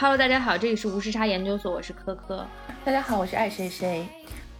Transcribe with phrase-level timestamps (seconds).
[0.00, 2.46] Hello，大家好，这里是无时差研究所，我是科科。
[2.84, 4.06] 大家好，我是爱谁谁。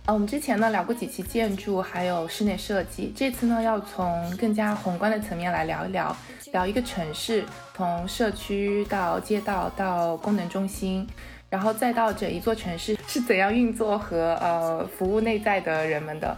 [0.05, 6.17] 啊，我们之前呢聊过几期建筑，还有室内设计，这次呢要从更加宏观的层面来聊一聊，
[6.53, 7.45] 聊一个城市，
[7.77, 11.07] 从社区到街道到功能中心，
[11.49, 16.37] 然后再到整一座城市是怎样运作和呃服务内在的人们的。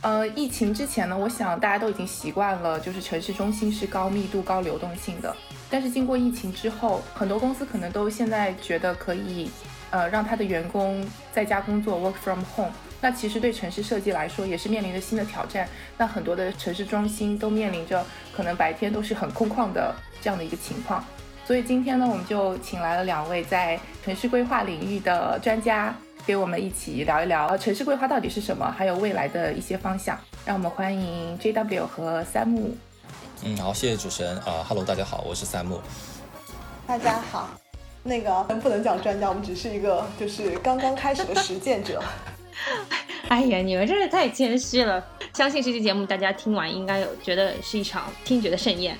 [0.00, 5.36] 呃，疫情之前呢，我想大家都已经习惯了，就是城市中心是高密度、高流动性的。
[5.74, 9.50] 但是经过疫情之后，很多公司可能都现在觉得可以，
[9.90, 12.70] 呃，让他的员工在家工作，work from home。
[13.00, 15.68] 那其实对城市设计来说，也是面临着新的挑战。
[15.98, 19.92] 那很多的城市中心都面临着可能白天都是很空旷的
[20.22, 21.04] 这样的一个情况。
[21.44, 25.92] 所以今天呢，我们就请来了两位在城市规划领域的专家。
[26.24, 30.16] 给我们一起聊一聊，城市规划到底是什么，还有未来的一些方向。
[30.46, 32.76] 让我们欢迎 JW 和三木。
[33.42, 35.80] 嗯，好，谢谢主持人啊，Hello，大家好，我是三木。
[36.86, 37.50] 大家好，
[38.02, 42.02] 那个不能讲专家，我们只是一个就是刚刚开始的实践者。
[43.28, 45.04] 哎呀，你们真是太谦虚了。
[45.34, 48.96] 相信这期节目大家听完应该有觉得是一场听觉的盛宴。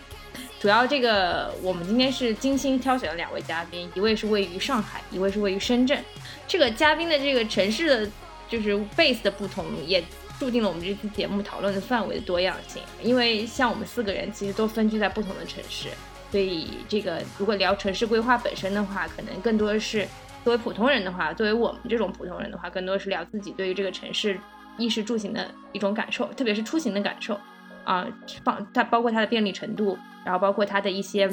[0.58, 6.02] 主要这个我们今天是精心挑选了两位嘉宾，一位是位于上海，一位是位于深圳。
[6.48, 8.10] 这个嘉宾的这个城市的，
[8.48, 10.02] 就是 base 的不同，也
[10.44, 12.82] 注定了我们这期节目讨论的范围的多样性。
[13.02, 15.88] 因为像我们四个人其实都分居在不同的城市，
[16.30, 20.06] 所以这个如果聊城市规划本身的话，可能更多的是
[20.44, 24.38] 作为普通人的话，作为我们这种普通人的话，更多是聊自己对于这个城市
[24.76, 27.40] 衣食住行的一种感受，特别是出行的感受
[27.84, 28.06] 啊，
[28.44, 31.26] 放它包括它的便利程度，然后包括它的一些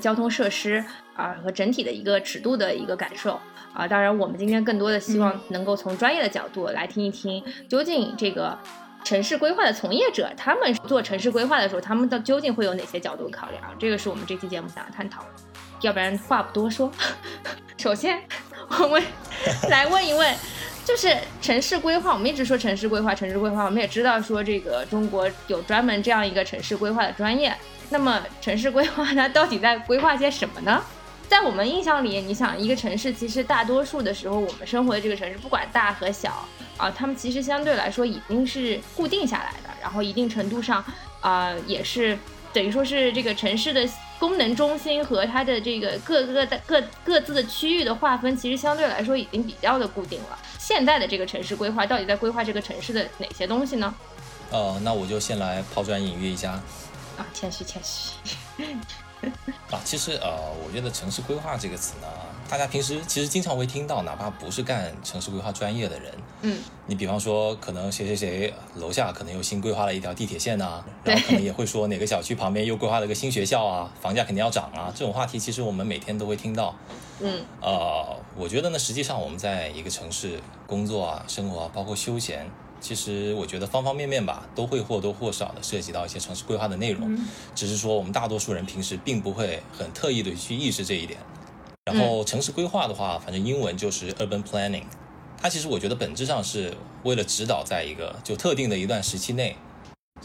[0.00, 0.84] 交通设施
[1.16, 3.40] 啊和整体的一个尺度的一个感受。
[3.76, 8.58] 啊，当然，我们今天更多的希望能够从专业的角度来听一听，究竟这个
[9.04, 13.62] 城市规划的从业者他们做城市规划的时候，他们的究竟会有哪些角度考量？
[13.78, 15.22] 这个是我们这期节目想要探讨。
[15.82, 16.90] 要不然话不多说，
[17.76, 18.18] 首先
[18.80, 19.02] 我们
[19.68, 20.34] 来问一问，
[20.82, 27.54] 就是城市规划，我们一直说城市规划，城市规划，我们也知道说这个中国有专门这样一个城市规划的专业。
[27.90, 30.82] 那么城市规划它到底在规划些什么呢？
[31.28, 40.84] 在我们印象里，你想一个城市，其实大多数的时候，我们生活的这个城市，不管大和小啊，他们其实相对来说已经是固定下来的，然后一定程度上
[41.20, 42.16] 啊，也是
[42.52, 43.86] 等于说是这个城市的
[44.18, 50.38] 功能中心和它的这个各个的各各自的区域的划分，其实相对来说已经比较的固定了。
[50.58, 53.94] 现在的这个城市规划到底在规划这个城市的哪些东西呢？
[54.50, 56.52] 呃，那我就先来抛砖引玉一下。
[57.18, 58.12] 啊，谦虚谦虚。
[59.70, 62.06] 啊，其实呃，我觉得城市规划这个词呢，
[62.48, 76.74] 大家平时其实经常会听到，哪怕不是干城市规划专业的人，嗯，你比方说可能谁谁谁楼下可能又新规划了一条地铁线呐，然后可能也会说哪个小区旁边又规划了个新学校啊，房价肯定要涨啊，这种话题其实我们每天都会听到，
[77.20, 82.48] 嗯，呃，我觉得呢，实际上我们在一个城市工作啊、生活啊，包括休闲。
[82.80, 87.18] 其实我觉得方方面面吧，都会或多或少的涉及到一些城市规划的内容，
[87.54, 91.18] 只是说我们大多数人平时并不会很特意的去意识这一点。
[91.84, 94.84] 然后城市规划的话，反正英文就是 urban planning，
[95.40, 99.56] 它其实我觉得本质上是为了指导在一个就特定的一段时期内，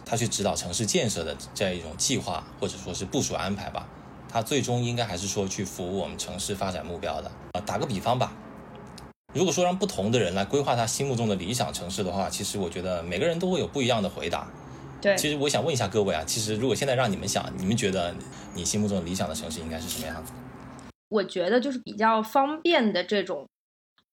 [0.03, 3.88] 它去指导城市建设的这样一种计划或者说是部署安排吧。
[4.28, 7.29] 它最终应该还是说去服务我们城市发展目标的。
[7.51, 8.34] 啊，打个比方吧。
[9.33, 14.45] 如果说让不同的人来规划他心目中的理想城市的话，其实我觉得每个人都会有不一样的回答。
[15.01, 18.13] 对，其实我想问一下各位啊，其实如果现在让你们想，你们觉得
[18.53, 20.33] 你心目中的理想的城市应该是什么样子？
[21.09, 23.47] 我觉得就是比较方便的这种，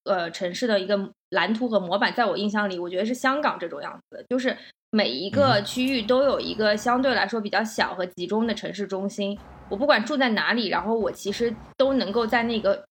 [0.05, 0.97] 呃，城市的一个
[1.31, 4.57] 蓝图和模板，在我印象里，我觉得是香港这种样子，就是
[4.89, 9.37] 每一个区域都有一个相对来说比较小和集中的城市中心。
[9.69, 12.85] 我不管住在哪里，然后我其实都能够在那个。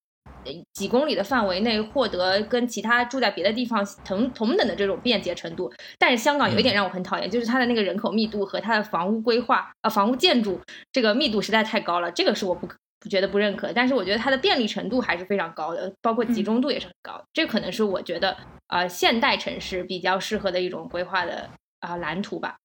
[0.72, 10.60] 几公里的范围内获得跟其他住在别的地方同同等的这种便捷程度，但是香港有一点让我很讨厌，就是它的那个人口密度和它的房屋规划啊，房屋建筑
[10.92, 12.68] 这个密度实在太高了，这个是我不
[13.00, 13.72] 不觉得不认可。
[13.72, 18.36] 但是我觉得它的便利程度还是非常高的，包括集中度也是很高，这可能是我觉得
[18.66, 21.48] 啊现代城市比较适合的一种规划的
[21.80, 22.56] 啊蓝图吧。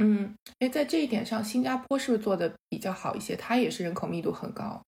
[0.00, 3.34] 嗯，哎，在这一点上，新加坡是不是做的比较好一些？
[3.34, 4.80] 它也是人口密度很高。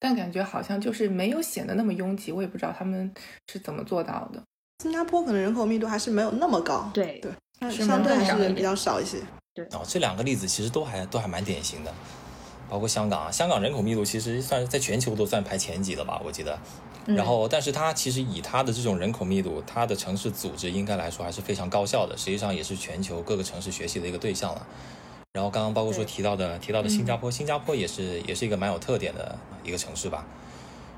[0.00, 3.12] 但感觉好像就是没有显得那么拥挤，我也不知道他们
[3.52, 4.42] 是怎么做到的。
[4.82, 9.18] 新加坡可能人口密度还是没有那么高，对对，相对还是比较少一些。
[9.54, 11.92] 对哦，这两个例子其实都还都还蛮典型的，
[12.68, 16.58] 包括香港啊，香港人口密度其实算是在全球都算排前几的吧，我记得。
[17.06, 24.66] 然后，但是它其实以它的这种人口密度，它的城市组织应该来说还是非常高效的，实际上也是全球各个城市学习的一个对象了。
[25.38, 30.26] 然后刚刚包括说提到的提到的新加坡，新加坡也是也是一个蛮有特点的一个城市吧。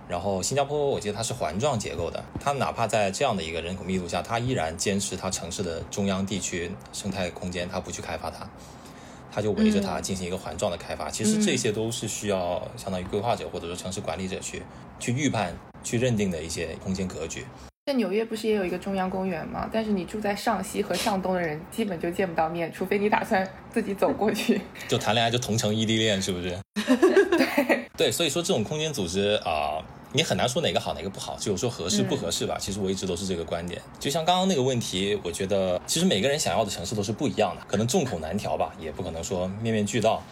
[0.09, 8.49] 然后新加坡我记得它是环状结构的，它哪怕在这样的一个人口密度下，它依然坚持它城市的中央地区生态空间，它不去开发它，
[9.31, 11.11] 它就围着它进行一个环状的开发。
[11.11, 14.63] 其实这些都是需要相当于规划者或者说城市管理者去
[14.99, 15.55] 去预判、
[15.85, 17.45] 去认定的一些空间格局。
[17.91, 19.69] 在纽约不是也有一个中央公园吗？
[19.73, 23.45] 但是你住在上西和上东的人基本就见不到面，除非你打算
[23.75, 24.61] 自己走过去。
[24.87, 26.57] 就谈恋爱就同城异地恋，是不是？
[26.87, 29.83] 对对，所以说这种空间组织啊、
[30.13, 32.57] 你很难说哪个好哪个不好，只有说合适不合适吧。
[32.61, 33.83] 其实我一直都是这个观点。
[33.99, 40.23] 就像刚刚那个问题，我觉得其实每个人想要的城市都是不一样的，可能众口难调吧，也不可能说面面俱到。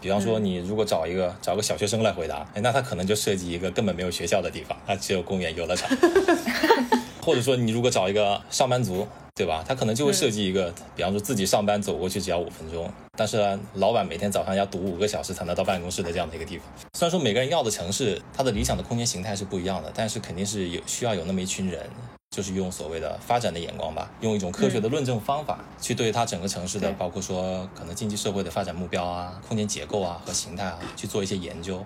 [0.00, 5.90] 比方说，你如果找一个找个小学生来回答，哎，那他可能就设计一个根本没有学校的地方，他只有公园、游乐场。
[7.22, 9.64] 或者说，你如果找一个上班族，对吧？
[9.66, 16.66] 他可能就会设计一个，比方说自己上班走过去只要五分钟，但是呢，老板每天早上要堵五个小时才能到办公室的这样的一个地方。
[16.94, 21.86] 虽然说每个人要的城市，它的理想的空间形态是不一样的，但是肯定是有需要有那么一群人，
[22.30, 31.84] 就是用所谓的发展的眼光吧，用一种科学的论证方法、去对它整个城市的，包括说可能经济社会的发展目标啊、空间结构啊和形态啊，去做一些研究。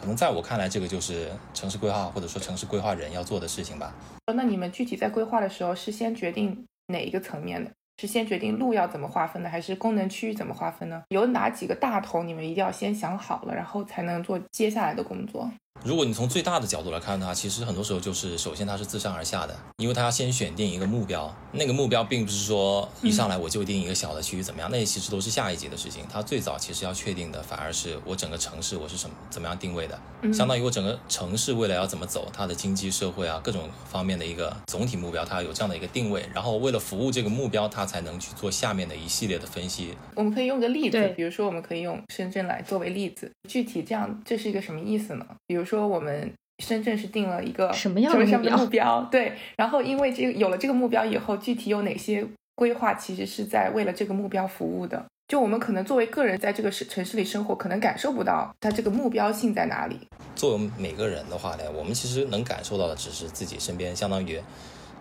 [0.00, 3.92] 可能在我看来，这个就是城市规划或者说城市规划人要做的事情吧。
[4.32, 7.68] 那你们具体在规划的时候是先决定哪一个层面的？
[8.00, 11.02] 是先决定路要怎么划分呢，还是功能区域怎么划分呢？
[11.08, 15.50] 有哪几个大头你们一定要先想好了，然后才能做接下来的工作？
[15.84, 26.04] 如果你从最大的角度来看的话，其实很多时候就是，首先它是自上而下的，因为它要先选定一个目标，那个目标并不是说一上来我就定一个小的区域怎么样，那其实都是下一级的事情。
[26.12, 29.98] 它最早其实要确定的，反而是我整个城市我是什么怎么样定位的，
[30.32, 45.24] 相当于我整个城市未来要怎么走，它的经济社会啊各种方面的一个总体目标，它有这样的一个定位，然后为了服务这个目标，它才能去做下面的一系列的分析，我们可以用个例子，比如说我们可以用深圳来作为例子，具体这样这是一个什么意思呢？
[45.46, 46.32] 比如说我们
[46.64, 49.08] 深圳是定了一个什么样的什么样的目标目标？
[49.10, 55.04] 对，然后因为这个有了这个目标以后，具体有哪些规划其实是在为了这个目标服务的？
[55.28, 60.00] 就我们可能作为个人在这个市城市里生活，可能感受不到它这个目标性在哪里。
[60.34, 64.40] 作为每个人的话呢，我们其实能感受到的只是自己身边相当于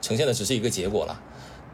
[0.01, 1.17] 呈现的只是一个结果了，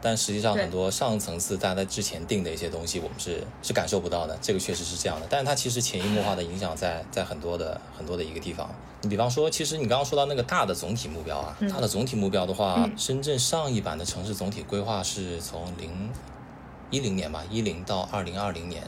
[0.04, 5.26] 但实际上很多上层次大家在之前定的一些东西，我们是是感受不到的，这个确实是这样的。
[5.30, 8.68] 但是它其实潜移默化的影响在在很多的很多的一个地方。
[9.00, 16.10] 你比方说，其实你刚刚说到那个大的总体目标啊，大的总体目标的话，嗯深圳上一版的城市总体规划是从零
[16.90, 18.82] 一零年吧，一零到二零二零年，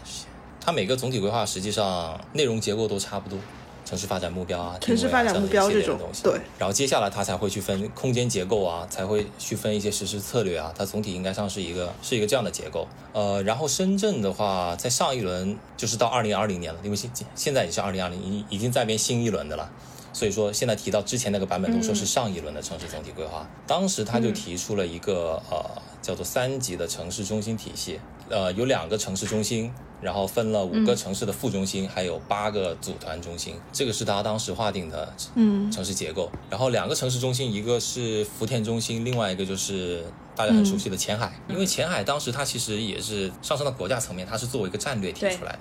[0.60, 3.38] 它每个总体规划实际上内容结构都差不多。
[3.86, 12.88] 城市发展目标啊，城市发展目标这种东西，对，然后接下来它才会去分空间结构啊，才会去分一些实施策略啊，它总体应该上是一个是一个这样的结构。
[13.12, 19.70] 呃，然后深圳的话，在上一轮就是到二零二零年了，因为现现在也是二零二零，已已经在编新一轮的了。
[20.12, 25.62] 所以说，现在提到之前那个版本都说是上一轮的城市总体规划，当时他就提出了一个呃
[26.00, 35.70] 叫做三级的城市中心体系，呃有两个城市中心，然后分了五个城市的副中心，还有八个组团中心，这个是他当时划定的嗯。
[35.70, 36.30] 城市结构。
[36.50, 45.60] 然后两个城市中心，一个是福田中心，另外一个就是大家很熟悉的前海，因为前海当时它其实也是上升到国家层面，它是作为一个战略提出来的。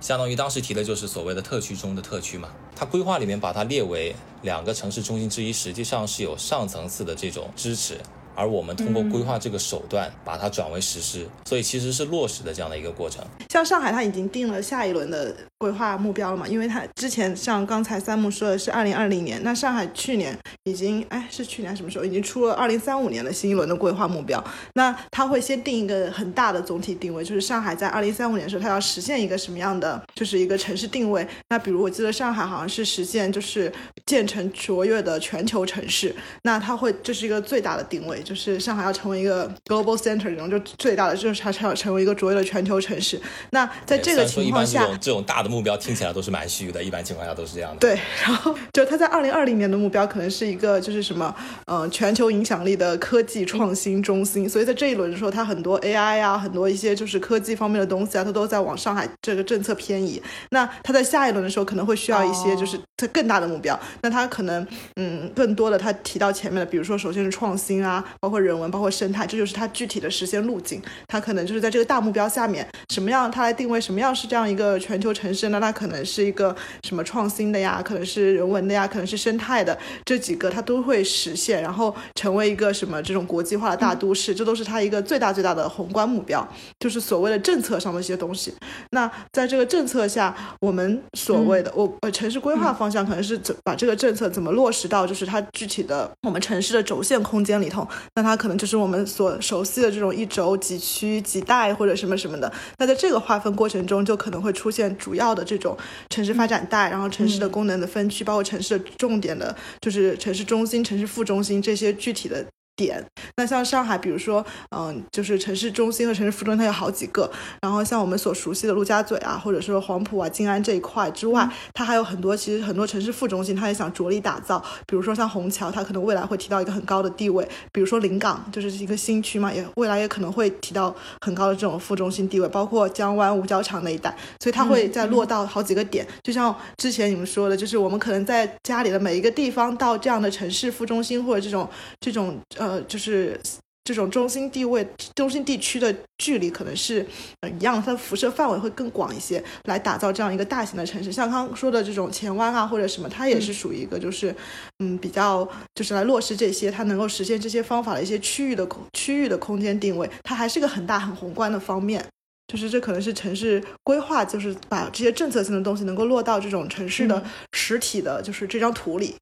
[0.00, 7.98] 相当于当时提的就是所谓的特区中的特区嘛，它规划里面把它列为两个城市中心之一，实际上是有上层次的这种支持，
[8.38, 13.24] 而我们通过规划这个手段把它转为实施，所以其实是落实的这样的一个过程。
[13.50, 16.46] 像上海，它已经定了下一轮的规划目标了嘛？
[16.46, 24.42] 因为它之前像刚才三木说的是二零二零年，那上海去年已经哎是去年什么时候已经出了二零三五年的新一轮的规划目标？
[24.74, 31.26] 那它会先定一个很大的总体定位，就是上海在二零三五年的时候，它要实现一个什么样的就是一个城市定位？
[31.48, 33.72] 那比如我记得上海好像是实现就是
[34.06, 43.20] 建成卓越的全球城市，那它会这是一个最大的定位，就是上海要成为一个 global center 这种，就最大的就是它要成为一个卓越的全球城市。
[43.50, 47.78] 那在这个情况下，这种大的目标听起来都是蛮虚的，一般情况下都是这样的。
[47.78, 51.34] 对， 然后就他在二零二零年的目标可能是一个就是什么，
[51.66, 54.48] 呃，全球影响力的科技创新中心。
[54.48, 60.22] 所以在这一轮的时候，它很多 AI 啊，很多一些就是科技方面的东西啊，他都在往上海这个政策偏移。
[60.50, 63.78] 那他在下一轮的时候可能会需要一些就是他更大的目标。
[64.02, 70.82] 那他可能嗯更多的他提到前面的，比如说首先是创新啊，包括人文，包括生态，这就是他具体的实现路径。
[71.06, 75.37] 他可能就是在这个大目标下面，什么样他来定位什么样是这样一个全球城市。
[75.38, 86.46] 市，那它可能是一个什么创新的呀，可能是人文的呀，可能是生态的，这几个它都会实现，然后成为一个什么这种国际化的大都市，这都是它一个最大最大的宏观目标，
[86.80, 88.52] 就是所谓的政策上的一些东西。
[88.90, 102.50] 那在这个政策下，我们所谓的我呃城市规划方向可能是怎把这个政策怎么落实到就是它具体的我们城市的轴线空间里头，那它可能就是我们所熟悉的这种一轴几区几带或者什么什么的。
[102.78, 105.76] 那在这个划分过程中，就可能会出现主要的这种
[106.10, 112.44] 城市发展带，然后城市的功能的分区，包括城市的重点的，就是城市中心、城市副中心这些具体的。
[112.78, 113.04] 点，
[113.36, 117.28] 那像上海，比如说，嗯，就是城市中心和城市副中心，它有好几个。
[117.60, 124.64] 然后像我们所熟悉的陆家嘴啊，或者说黄埔啊、静安这一块之外，它还有很多，其实很多城市副中心，它也想着力打造。
[124.86, 127.46] 比如说像虹桥，它可能未来会提到一个很高的地位。
[127.72, 132.46] 比如说临港，就是一个新区嘛，也未来也可能会提到很高的这种副中心地位。
[132.48, 136.06] 包括江湾五角场那一带，所以它会再落到好几个点。
[136.22, 141.68] 就像之前你们说的，就是我们可能在家里的每一个地方到这样的城市副中心或者这种
[141.98, 142.67] 这种呃。
[142.68, 143.40] 呃，就是
[143.84, 147.06] 这种中心地位、中心地区的距离可能是
[147.40, 151.10] 呃一样，它的辐射范围会更广一些，来打造这样一个大型的城市。
[151.10, 154.34] 像刚刚说的这种前湾啊，或者什么，它也是属于一个就是
[154.80, 162.04] 嗯比较就是来落实这些，它能够实现这些方法的一些区域的空区域的空间定位，它还是个很大很宏观的方面。
[162.48, 169.14] 就是这可能是城市规划，就是把这些政策性的东西能够落到这种城市的实体的，就是这张图里。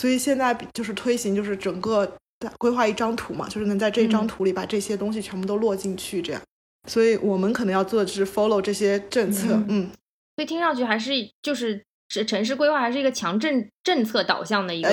[0.00, 2.12] 所以现在就是推行，就是整个。
[2.58, 6.42] 规划一张图嘛，就是能在这一张图里把这些东西全部都落进去，这样。
[6.88, 9.90] 所以我们可能要做的就是 follow 这些政策，嗯。
[10.36, 14.90] 所以听上去还是就是城城市规划还是一个强政政策导向的一个，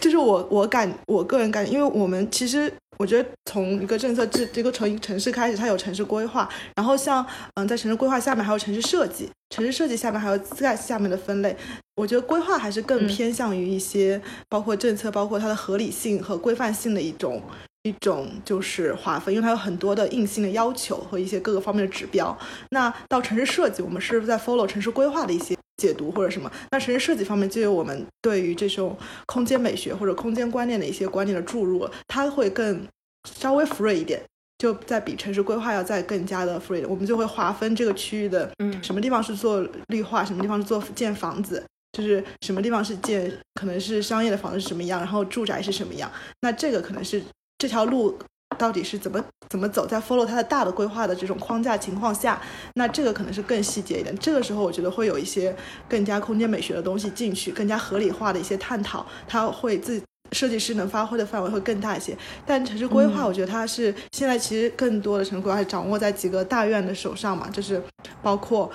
[0.00, 2.72] 就是我我感我个人感觉，因为我们其实。
[2.98, 11.56] 我觉得从一个政策制这个城城市开始，它有城市规划，然后像嗯，在城市规划下面还有城市设计，城市设计下面还有在下面的分类。
[11.94, 17.40] 我觉得规划还是更偏向于一些包括政策，包括它的合理性和规范性的一种
[17.84, 22.36] 一种就是划分，因为它有很多的硬性的要求和一些各个方面的指标。
[22.70, 26.52] 那到城市设计，我们是在 follow 城市规划的一些解读或者什么。
[26.70, 28.94] 那城市设计方面就有我们对于这种
[29.26, 32.86] 空间美学或者空间观念的一些观念的注入，它会更。
[33.24, 34.22] 稍微 free 一点，
[34.56, 36.86] 就在比城市规划要再更加的 free。
[36.88, 46.10] 我们就会划分这个区域的，嗯，什么地方是做绿化，什么地方是做建房子，就是什么地方是建，可能是商业的房子是什么样，然后住宅是什么样。
[46.40, 47.22] 那这个可能是
[47.58, 48.18] 这条路
[48.58, 52.40] 到底是怎么怎么走，在 follow 它的大的规划的这种框架情况下，
[52.74, 54.14] 那这个可能是更细节一点。
[54.18, 55.54] 这个时候我觉得会有一些
[55.88, 60.02] 更加空间美学的东西进去，更加合理化的一些探讨，它会自。
[60.32, 67.82] 设计师能发挥的范围会更大一些，但城市规划，我觉得它是现在其实更多的城市规划掌握在几个大院的手上嘛，就是
[68.22, 68.70] 包括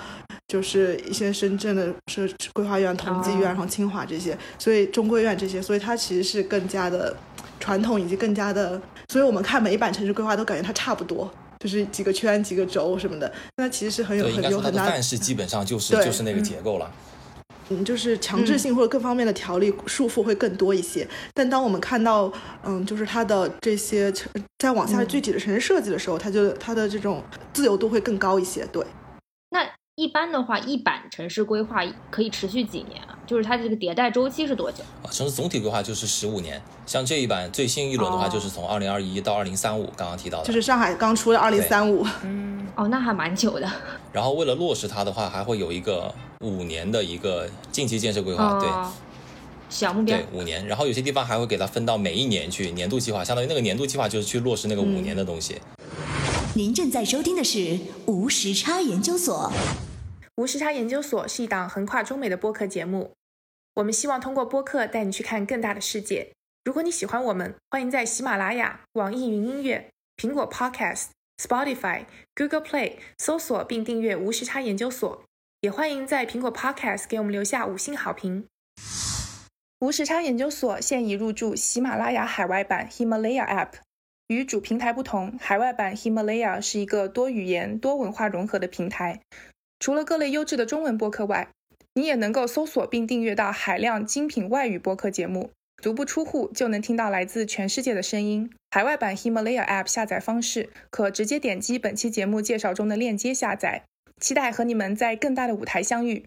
[0.48, 7.16] 就是一些深圳的设规划院、同济院，然后清华这些，所以中规院这些，所以它其实是更加的
[7.64, 8.78] 传统以及更加的，
[9.08, 14.84] 所以我们看每一版城市规划都感觉它差不多，就是几个圈、几个轴什么的，那其实是很有很有很大。
[14.84, 16.92] 范式基本上就是就是那个结构了。
[17.70, 21.08] 嗯，就是强制性或者各方面的条例束缚会更多一些。
[21.32, 22.30] 但当我们看到，
[22.62, 24.12] 嗯，就是它的这些
[24.58, 28.66] 在往下具体的城市设计的时候，它就它的这种自由度会更高一些。
[28.66, 28.84] 对。
[29.48, 33.16] 那一般的话，一版城市规划可以持续几年啊？
[33.26, 34.82] 就是它这个迭代周期是多久？
[35.02, 36.60] 啊，城市总体规划就是十五年。
[36.84, 40.44] 像这一版最新一轮的话，就是从二零二一到二零三五，刚刚提到的。
[40.44, 42.04] 就是上海刚出的二零三五。
[42.24, 42.66] 嗯。
[42.74, 43.70] 哦，那还蛮久的。
[44.12, 46.12] 然后为了落实它的话，还会有一个。
[46.40, 48.68] 五年的一个近期建设规划，对，
[49.70, 55.58] 小目标，对五年，然后有些地方还会给它分到每一年去年度计划，相当于那个年度计划就是去落实那个五年的东西。
[56.52, 59.50] 您正在收听的是无时差研究所。
[60.36, 63.12] 无时差研究所是一档横跨中美的播客节目，
[63.74, 66.32] 我们希望通过播客带你去看更大的世界。
[66.64, 71.10] 如果你喜欢我们，欢迎在喜马拉雅、网易云音乐、苹果 Podcast、
[71.40, 75.22] Spotify、Google Play 搜索并订阅无时差研究所。
[75.60, 78.48] 也欢迎在苹果 Podcast 给我们留下五星好评。
[79.78, 83.74] 无时差研究所现已入驻喜马拉雅海外版 Himalaya App。
[84.26, 89.20] 与主平台不同，海外版 Himalaya 是一个多语言、多文化融合的平台。
[89.78, 91.48] 除了各类优质的中文播客外，
[91.94, 95.50] 你也能够搜索并订阅到海量精品外语播客节目，
[95.82, 98.50] 足不出户就能听到来自全世界的声音。
[98.70, 103.84] 海外版 Himalaya App 下载方式可直接点击本期节目介绍中的链接下载。
[104.20, 106.24] 期待和你们在更大的舞台相遇。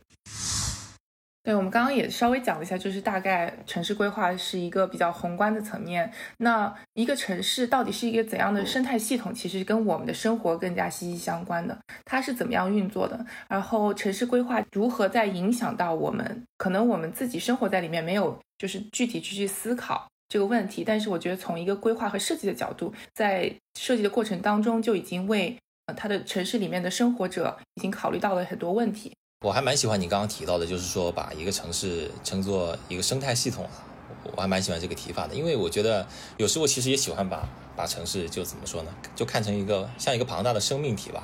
[1.47, 6.11] 对，我们刚刚也稍微讲了一下，就是大概城市规划是一个比较宏观的层面。
[6.39, 11.79] 那一个城市到底是一个怎样的生态系统，其实跟我们的生活更加息息相关的。
[12.03, 13.25] 它是怎么样运作的？
[13.47, 16.43] 然后城市规划如何在影响到我们？
[16.57, 20.83] 可能我们自己生活在里面，没有就是具体去去思考这个问题。
[20.83, 23.49] 但是我觉得从一个规划和设计的角度，在
[23.79, 29.13] 设计的过程当中，就已经为呃它的城市里面的生活者已经考虑到了很多问题。
[29.45, 33.85] 我还蛮喜欢你刚刚提到的，就是说把一个城市称作一个生态系统啊，
[34.35, 41.23] 我还蛮喜欢这个提法的，因为我觉得有时候其实也喜欢把把城市就怎么说呢，就看成一个像一个庞大的生命体吧，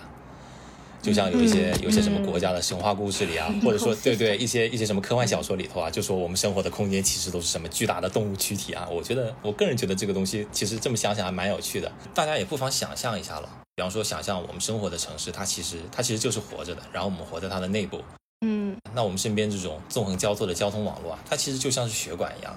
[1.01, 18.01] 就像有一些有些什么国家的神话故事里啊， 或者说对对一些一些什么科幻小说里头啊，就说我们生活的空间其实都是什么巨大的动物躯体啊，我觉得我个人觉得这个东西其实这么想想还蛮有趣的，大家也不妨想象一下了，比方说想象我们生活的城市，它其实它其实就是活着的，然后我们活在它的内部。
[18.45, 22.55] 嗯，那我们身边这种纵横交错的交通网络啊，它其实就像是血管一样，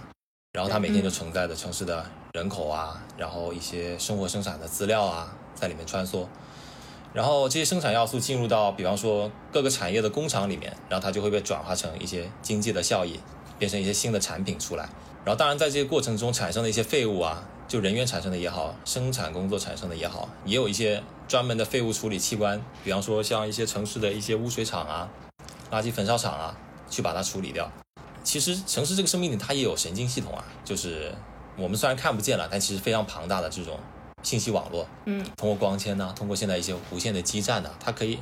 [0.52, 6.26] 然后它每天就承载着城市的人口啊，然后一些生活生产的资料啊，在里面穿梭，
[7.14, 13.20] 然后这些生产要素进入到，比方说各个产业的工厂里面，然后它就会被转化成一些经济的效益，
[13.58, 14.88] 变成一些新的产品出来。
[15.24, 25.08] 然后当然在这些过程中产生的一些废物啊，就人员产生的也好，生产工作产生的也好，也有一些专门的废物处理器官，比方说像一些城市的一些污水厂啊。
[25.68, 26.56] 垃圾焚烧厂啊，
[26.88, 27.68] 去把它处理掉。
[28.22, 31.12] 其实城市这个生命体它也有神经系统啊，就是
[31.56, 33.76] 我们虽然看不见了，但其实非常庞大的这种
[34.22, 34.86] 信息网络。
[35.06, 38.20] 嗯，通过光纤呢，通过现在一些无线的基站呢，它可以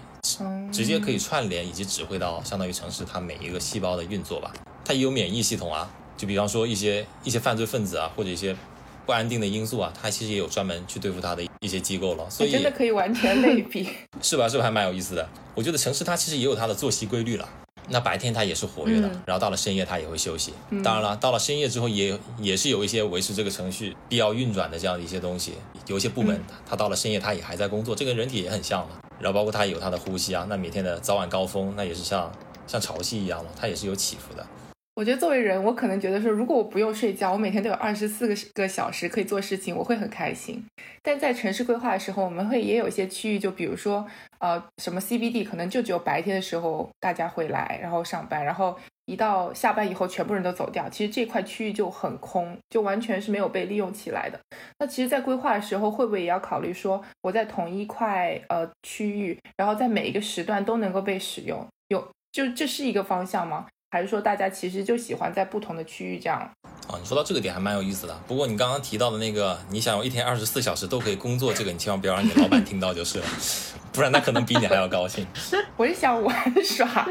[0.72, 4.50] 直接可以串联以及指挥到相当于城市它每一个细胞的运作吧。
[4.82, 8.56] 它也有免疫系统啊，就比方说一些一些犯罪分子啊，或者一些
[9.06, 12.28] 不安定的因素啊，它其实也有专门去对付它的一些机构了。
[12.30, 13.88] 所以真的可以完全类比，
[14.22, 14.48] 是吧？
[14.48, 15.28] 是不是还蛮有意思的？
[15.54, 17.48] 我觉得城市它其实也有它的作息规律了。
[17.90, 20.54] 那白天它也是活跃的，然后到了深夜它也会休息。
[20.82, 25.52] 当然了，到了深夜之后也也是有一些维持这个程序必要运转的这样的一些东西。
[25.86, 28.96] 有一些部门它到了深夜它也还在工作，这跟人体也很像嘛。
[29.20, 32.32] 然后包括它有它的呼吸啊，那每天的早晚高峰那也是像
[32.66, 34.46] 像潮汐一样嘛，它也是有起伏的。
[34.94, 40.64] 我觉得作为人，我可能觉得说，如果我不用睡觉，我每天都有二十四个个小时可以做事情，我会很开心。
[41.02, 44.06] 但在城市规划的时候，我们会也有一些区域，就比如说，
[44.38, 54.38] 呃，什么 CBD，可能就只有白天的时候大家会来，然后上班，然后一到下班以后，全部人都走掉，其实这块区域就很空，就完全是没有被利用起来的。
[54.78, 63.66] 那其实，在规划的时候，会不会也要考虑说，我在同一块呃区域，然后在每一个时段都能够被使用，有就这是一个方向吗？
[63.94, 66.50] 还是说大家其实就喜欢在不同的区域这样？
[66.88, 68.20] 哦，你说到这个点还蛮有意思的。
[68.26, 73.24] 不过你刚刚提到的那个，你想要一天二十四小时都可以工作，这个你千万不要让你老板听到就是了，
[73.94, 75.24] 不然他可能比你还要高兴。
[75.78, 77.06] 我是想玩 耍。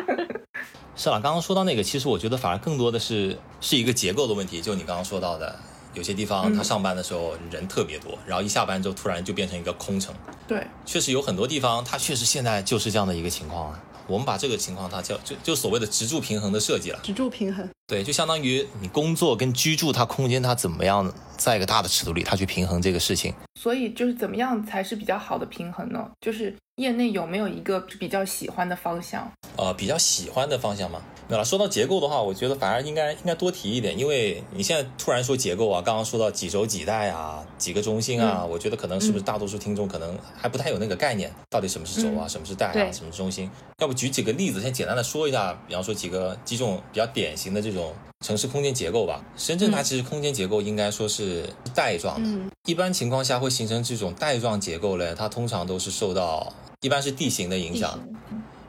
[0.98, 4.62] 是啊，刚刚说到那个，其实我觉得反而更多的是是一个结构的问题。
[4.62, 5.58] 就你刚刚说到的，
[5.94, 10.14] 有些地方他上班的时候人特别多，然后一下班之后突然就变成一个空城。
[10.46, 13.80] 对，确实有很多地方，它确实现在就是这样的一个情况啊。
[14.08, 17.00] 我们把这个情况，它叫就就所谓的直柱平衡的设计了。
[17.04, 23.34] 直柱平衡，对，就相当于你工作跟居住，它空间它怎么样，在一个大的尺度里，它去平衡这个事情。
[23.64, 26.12] 所以就是怎么样才是比较好的平衡呢？
[26.20, 29.26] 就是业内有没有一个比较喜欢的方向？
[29.56, 31.02] 呃，比较喜欢的方向吗？
[31.30, 31.46] 没有了。
[31.46, 43.50] 说到结构的话，我觉得反而应该应该多提一点，因为你现在突然说结构啊，刚刚说到几轴几代啊，几个中心啊，我觉得可能是不是大多数听众可能还不太有那个概念，到底什么是轴啊，什么是带啊，什么是中心？
[43.80, 49.24] 要不举几个例子，先简单的说一下，比方说几个几种比较典型的这种城市空间结构吧。
[49.38, 58.00] 深圳它其实空间结构应该说是带状的，一般情况下会形成这种带状结构嘞，它通常都是受到一般是地形的影响。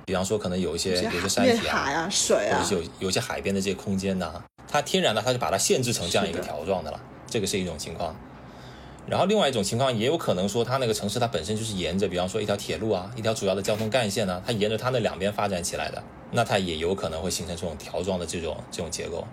[0.07, 8.15] 比方说，可能有一些有些山体啊，水啊，或者有有些海边的这些空间呐，它天然的它就把它限制成这样一个条状的了，这个是一种情况。
[9.07, 19.27] 然后另外一种情况也有可能说，它那个城市它本身就是沿着，比方说一条铁路啊，一条主要的交通干线呢，它沿着它那两边发展起来的，那它也有可能会形成这种条状的这种这种结构。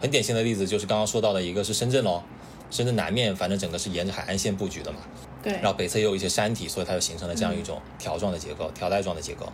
[0.00, 2.22] 很典型的例子就是刚刚说到的一个是深圳喽，
[2.70, 4.98] 深圳南面反正整个是沿着海岸线布局的嘛。
[5.42, 9.46] 对，然后北侧也有一些山体，所以它就形成了这样一种条状的结构，条带状的结构。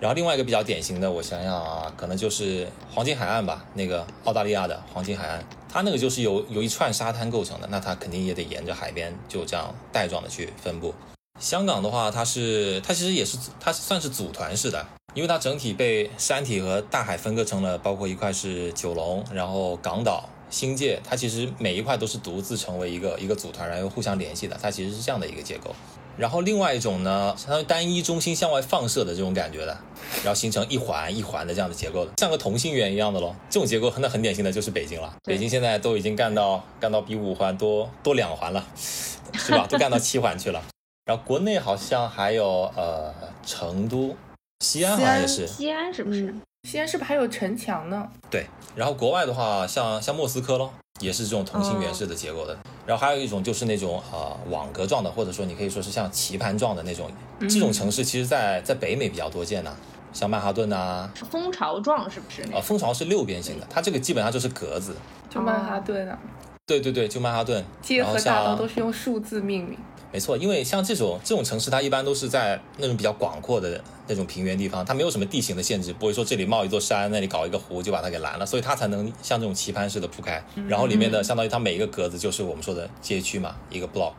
[0.00, 10.94] 然后另外一个比较典型的，我想想啊，可能就是黄金海岸吧，那个澳大利亚的黄金海岸，它那个就是由由一串沙滩构成的，那它肯定也得沿着海边就这样带状的去分布。
[11.40, 20.28] 香港的话，它是它其实也是它算是组团式的，因为它整体被山体和大海分割成了，包括一块是九龙，然后港岛。
[20.52, 25.74] 新界它其实每一块都是独自成为一个一个组团，然后互相联系的，它其实是这样的一个结构。
[26.18, 29.76] 然后另外一种呢，相当于单一中心向外放射的这种感觉的，
[30.22, 33.34] 然后形成一环一环的这样的结构的，像个同心圆一样的咯。
[33.48, 39.66] 这种结构那很典型的就是北京了，北京现在都已经干到干到比五环多多两环了，是吧？
[39.70, 40.62] 都干到七环去了。
[41.06, 43.12] 然后国内好像还有呃
[43.46, 44.14] 成都、
[44.60, 46.32] 西安好像也是，西安是不是？
[46.68, 48.08] 西安是不是还有城墙呢？
[48.30, 48.46] 对，
[48.76, 52.56] 然后国外的话，像像莫斯科咯，也是这种同心圆式的结构的。
[52.86, 59.74] 然后还有一种就是那种呃网格状的，或者说你可以说是像棋盘状的那种，这种城市其实在在北美比较多见呐、
[60.12, 62.42] 像曼哈顿呐、是蜂巢状是不是？
[62.54, 64.94] 啊，蜂巢是六边形的，它这个基本上就是格子。
[65.28, 66.16] 就曼哈顿啊，
[66.64, 67.64] 对对对，就曼哈顿。
[67.82, 69.76] 街然后和大道像都是用数字命名。
[70.12, 80.44] 没错，因为像这种这种城市，它一般都是在那种比较广阔的那种平原地方，它没有什么地形的限制，不会说这里冒一座山，那里搞一个湖就把它给拦了，所以它才能像这种棋盘式的铺开。
[80.68, 84.12] 然后里面的相当于它每一个格子就是我们说的街区嘛，一个 block。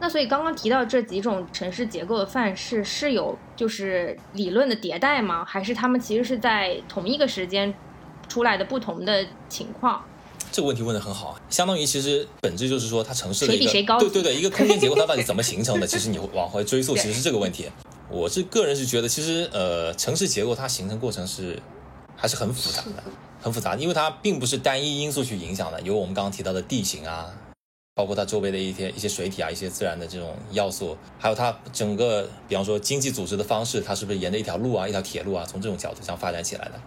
[0.00, 5.44] 那所以刚刚提到这几种城市结构的范式是有就是理论的迭代吗？
[5.44, 7.72] 还是他们其实是在同一个时间
[8.28, 10.04] 出来的不同的情况？
[10.56, 15.86] 这个问题问得很好，相当于其实本质就是说它城市的一个比谁高对对对，一个空间结构它 到底怎么形成的？
[15.86, 17.70] 其实你往回追溯，其实是这个问题。
[18.08, 21.60] 我是个人是觉得，其实呃，城市结构它形成过程是
[22.16, 23.04] 还是很复杂的，
[23.42, 27.30] 很复杂，因为它并不是单一因素去影响的，有我们刚刚提到的地形啊，
[27.94, 36.80] 包括它周围的一些一些水体啊，一些自然的这种要素，还有它整个，比方说经济组织的方式，它是不是沿着一条路啊、一条铁路啊，从这种角度上发展起来的。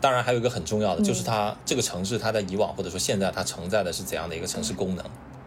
[0.00, 5.04] 当然，还有一个很重要的，就是它这个城市它在以往或者说现在它承载的是怎样的一个城市功能，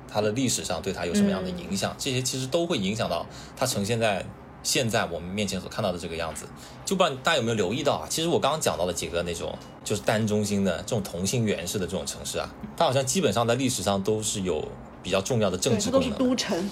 [0.07, 4.25] 它的历史上对它有什么样的影响，这些其实都会影响到它呈现在
[4.63, 6.45] 现在我们面前所看到的这个样子。
[6.83, 8.07] 就不知道大家有没有留意到啊？
[8.09, 14.67] 其实我刚刚讲到的几个那种就是单中心的这种同心圆式的这种城市啊，它好像基本上在历史上都是有
[15.01, 16.17] 比较重要的政治功能的。
[16.17, 16.69] 都城。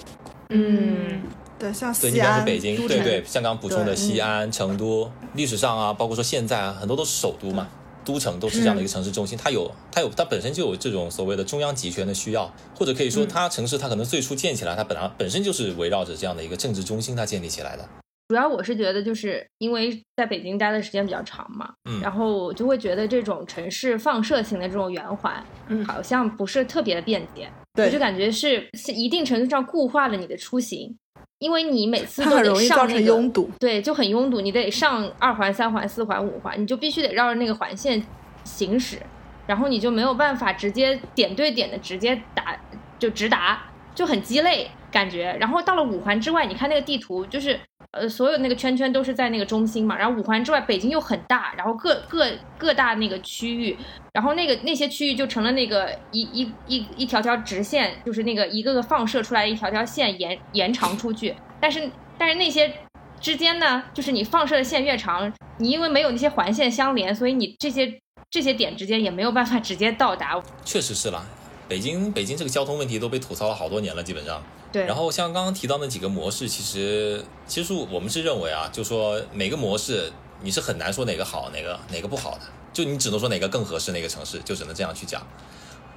[0.50, 1.22] 嗯，
[1.60, 7.68] 对，像对，你比方、说北京，对对，像刚刚补充的西安、成都，历史上啊，包括说现在啊，很多都是首都嘛，
[8.06, 17.88] 都城都是这样的一个城市中心，它有它有它本身就有这种所谓的中央集权的需要，或者可以说它城市它可能最初建起来，它本来本身就是围绕着这样的一个政治中心它建立起来的。
[18.30, 22.00] 主要我是觉得，就是因为在北京待的时间比较长嘛，嗯。
[22.00, 25.84] 然后我就会觉得这种城市放射型的这种圆环，嗯。
[25.86, 27.88] 好像不是特别的便捷，对。
[27.88, 30.96] 我就感觉是是一定程度上固化了你的出行，
[31.40, 33.50] 因为你每次都得它很容易造上那个拥堵。
[33.60, 38.04] 对，就很拥堵，你得上二环、三环、四环、五环，你就必须得绕着那个环线
[38.44, 39.02] 行驶，
[39.48, 42.56] 然后你就没有办法直接点对点的直接打
[43.00, 43.64] 就直达，
[44.00, 45.36] 就很鸡肋感觉。
[45.42, 47.60] 然后到了五环之外，你看那个地图，就是
[47.92, 52.26] 呃所有那个圈圈都是在那个中心嘛，然后五环之外，北京又很大，然后各各
[52.58, 53.78] 各大那个区域，
[54.14, 62.74] 然后那个那些区域就成了那个一一一一条条直线，就是那个一个个放射出来一条条线延延长出去，但是但是那些
[63.20, 70.42] 之间呢，就是你放射的线越长，你因为没有那些环线相连，所以你这些这些点之间也没有办法直接到达。
[70.64, 71.22] 确实是啦，
[71.70, 74.44] 北京北京这个交通问题都被吐槽了好多年了，基本上。
[74.72, 82.42] 对，然后像刚刚提到那几个模式，其实其实我们是认为啊，就说每个模式你是很难说哪个好，哪个哪个不好的，
[82.74, 85.26] 就你只能说哪个更合适哪个城市，就只能这样去讲。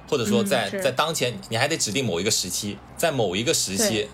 [0.09, 4.07] 或者说嗯在、是在当前，你还得指定某一个时期，在某一个时期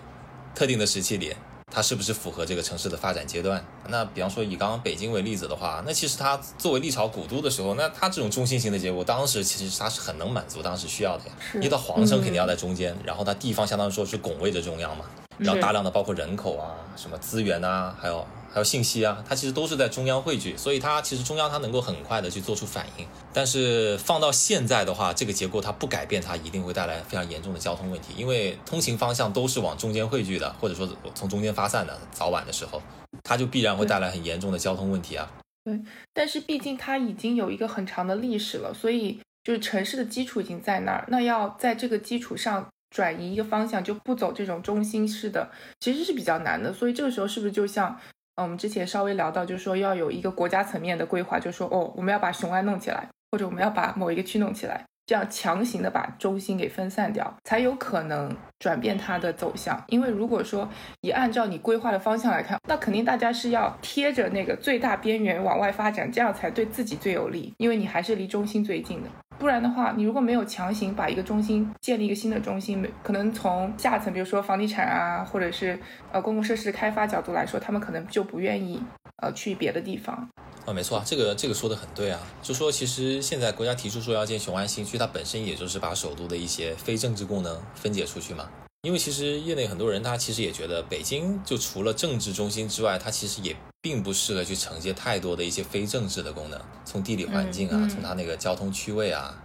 [0.56, 1.36] 特定的时期里，
[1.71, 3.63] 它是不是符合这个城市的发展阶段？
[3.88, 11.32] 那比方说以刚刚北京为例子的话，那其实它作为历朝古都的时候，那它这种中心型的结构，当时其实它是很能满足当时需要的呀。
[11.39, 15.05] 是一到皇城肯定要在中间，然后它地方相当于说是拱卫着中央嘛，
[15.38, 23.05] 然后大量的包括人口啊、什么资源啊，还有还有信息啊，它其实都是在中央汇聚，所以它其实中央它能够很快的去做出反应。
[23.31, 32.81] 但是放到现在的话，这个结构它不改变，它一定会带来非常严重的交通问题，因为通行方向都是往中间汇聚的，或者说从中间发散的，早晚的时候，
[33.23, 35.31] 它就必然会带来很严重的交通问题啊。
[35.65, 35.79] 对
[36.13, 46.73] 但是毕竟它已经有一个很长的历史了，所以就是城市的基础已经在那儿，那要在这个基础上转移一个方向，就不走这种中心式的，其实是比较难的。
[46.73, 47.99] 所以这个时候是不是就像，
[48.43, 59.82] 我们之前稍微聊到，就是说要有一个国家层面的规划，就是说哦，我们要把雄安弄起来，或者我们要把某一个区弄起来，这样强行的把中心给分散掉，才有可能转变它的走向。
[59.88, 60.69] 因为如果说
[61.02, 69.10] 你按照你规划的方向来看，那肯定大家是要贴着那个最大边缘往外发展，这样才对自己最有利，因为你还是离中心最近的。
[69.38, 75.80] 不然的话，你如果没有强行把一个中心建立一个新的中心，可能从下层，比如说房地产啊，或者是
[76.12, 78.84] 呃公共设施开发角度来说，他们可能就不愿意
[79.22, 80.30] 呃去别的地方。
[80.65, 88.48] 啊，没错，这个这个说的很对啊，就说其实现在国家提出说要建雄安新区，它本身也就是把首都的一些非政治功能分解出去嘛。
[88.83, 96.57] 因为其实业内很多人他其实也觉得北京就除了政治中心之外，它其实也并不适合去承接太多的一些非政治的功能。
[96.85, 99.35] 从地理环境啊，嗯嗯从它那个交通区位啊，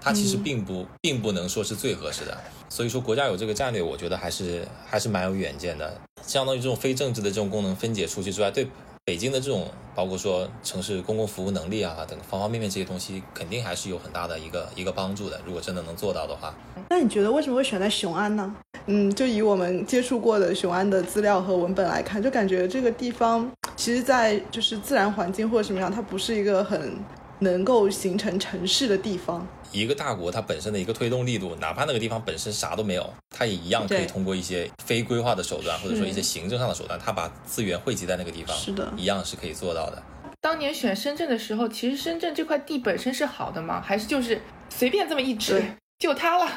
[0.00, 2.40] 它其实并不并不能说是最合适的。
[2.68, 6.00] 所以说国家有这个战略，我觉得还是还是蛮有远见的。
[6.24, 8.68] 相当于这种非政治的这种功能分解出去之外，对
[9.06, 15.38] 北京的这种包括说城市公共服务能力啊等方方面面这些东西，肯定还是有很大的一个一个帮助的。
[15.44, 16.54] 如果真的能做到的话，
[16.88, 18.56] 那你觉得为什么会选在雄安呢？
[18.86, 26.96] 嗯，就以我们接触过的雄安的资料和文本来看，就感觉这个地方其实，在就是自然环境或者什么样，它不是一个很
[27.40, 29.46] 能够形成城市的地方。
[29.74, 40.00] 一个大国它本身的一个推动力度，哪怕那个地方本身啥都没有，它也一样可以通过一些非规划的手段，或者说一些行政上的手段，它把资源汇集在那个地方，是的一样是可以做到的。
[40.40, 43.80] 当年选深圳的时候，其实深圳这块地本身是好的嘛？
[43.80, 45.64] 还是就是随便这么一指对
[45.98, 46.48] 就它了？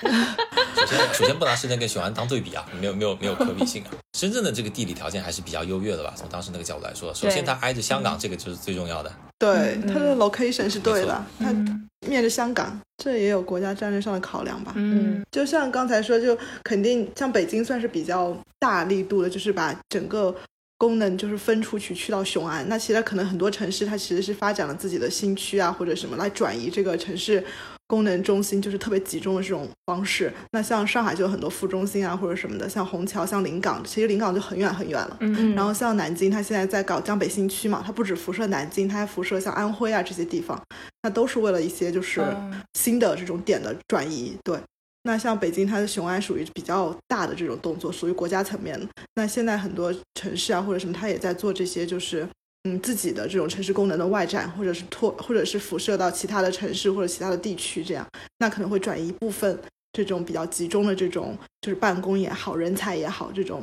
[0.00, 3.90] 首先，首先不拿深圳跟雄安当对比啊，没有没有没有可比性啊。
[4.16, 6.12] 深圳的这个地理条件还是比较优越的吧？
[6.16, 9.12] 从当时那个角度来说，首先它挨着香港，这个就是最重要的。
[9.38, 14.72] 对，嗯它的 location 是对的，它嗯面着香港，这也有国家战略上的考量吧。
[14.76, 20.34] 嗯就像刚才说，就肯定像北京算是比较大力度的，就是把整个
[20.76, 22.68] 功能就是分出去去到雄安。
[22.68, 27.44] 那其实可能很多城市它其实是发展了自己的新区啊或者什么来转移这个城市
[27.88, 30.32] 功能中心，就是特别集中的这种方式。
[30.52, 35.16] 那像上海就有很多副中心啊或者什么的，像虹桥、像临港，其实临港就很远很远了。
[35.20, 40.62] 嗯然后像南京，它现在在搞江北新区嘛，它不止辐射南京，它还辐射像安徽啊这些地方，
[41.02, 44.36] 那都是为了一些就是嗯新的这种点的转移。
[44.44, 44.58] 对，
[45.04, 48.86] 那像北京，它的雄安属于比较大的这种动作，属于国家层面的。
[49.14, 52.28] 那现在很多城市啊或者什么，它也在做这些，就是
[52.68, 58.06] 嗯自己的这种城市功能的外展，或者是拓，或者是辐射到其他的城市或者其他的地区，这样
[58.38, 59.58] 那可能会转移一部分
[59.92, 63.62] 这种比较集中的这种就是办公也好，人才也好这种。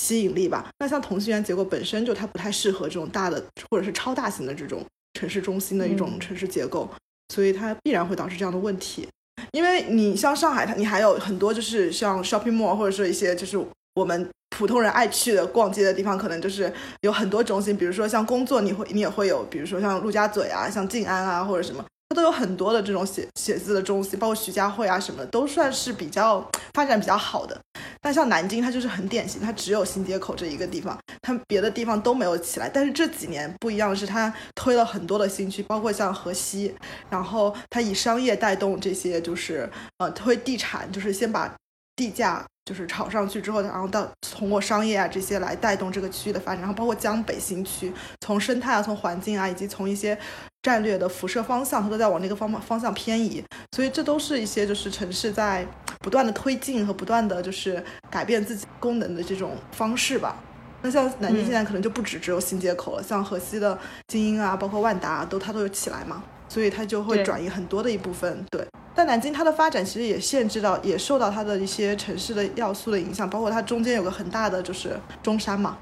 [0.00, 6.88] 吸引力吧，那像同心圆结构本身就它不太适合这种大的或者是超大型的这种城市中心的一种嗯城市结构，
[7.28, 9.06] 所以它必然会导致这样的问题。
[9.52, 13.58] 因为你像上海，它你还有很多就是像 shopping mall 或者是一些就是
[13.94, 27.58] 我们普通人爱去的逛街的地方，可能就是有很多中心，比如说像工作，你会你也会有，比如说像陆家嘴啊、像静安啊或者什么，它都有很多的这种写写字的中心，包括徐家汇啊什么的，都算是比较发展比较好的。
[28.00, 32.68] 但像南京，它就是很典型，它只有新街口这一个地方，它别的地方都没有起来。
[32.68, 36.74] 但是这几年不一样的是，它推了很多的新区，包括像河西，
[37.08, 41.54] 然后它以商业带动这些，就是呃推地产，就是先把
[41.94, 50.16] 地价就是炒上去之后，然后到通过商业啊这些来带动这个区域的发展，然后包括江北新区，从生态啊、从环境啊，以及从一些
[50.62, 53.42] 战略的辐射方向，它都在往那个方方向偏移。
[53.74, 55.66] 所以这都是一些就是城市在
[56.00, 60.36] 不断的推进和不断的就是改变自己功能的这种方式吧。
[60.82, 68.44] 那像南京现在可能就不止只有新街口了，像河西的精英啊，包括万达、啊、都它都有起来嘛，所以它就会转移很多的一部分。
[68.50, 75.78] 对，但南京它的发展其实也限制到，也受到它的一些城市的要素的影响，包括它中间有个很大的就是中山嘛，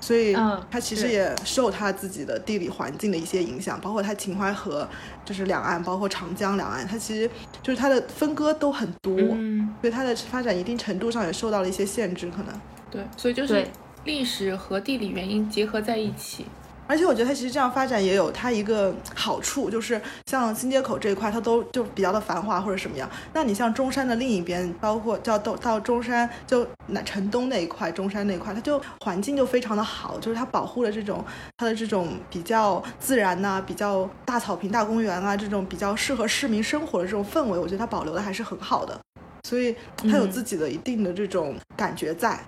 [0.00, 4.86] 所以嗯它其实也受它自己的地理环境的一些影响，包括它秦淮河
[5.24, 7.30] 就是两岸，包括长江两岸，它其实
[7.62, 12.54] 就是它的分割都很多，嗯，所以它的发展一定程度上也受到了一些限制，可能。
[12.90, 13.66] 对，所以就是
[14.04, 16.44] 历史和地理原因结合在一起。
[16.86, 23.08] 而且我觉得它其实这样发展也有它一个好处，就是像新街口这一块，它都就比较的繁华或者什么样。
[23.32, 31.24] 那你像中山的另一边，包括叫到到中山就那城东那一块，中山那一块，它就环境就非常的好，就是它保护了这种
[31.56, 39.00] 它的这种比较自然呐、比较大草坪、大公园啊这种比较适合市民生活的这种氛围，我觉得它保留的还是很好的。
[39.48, 42.38] 所以它有嗯自己的一定的这种感觉在，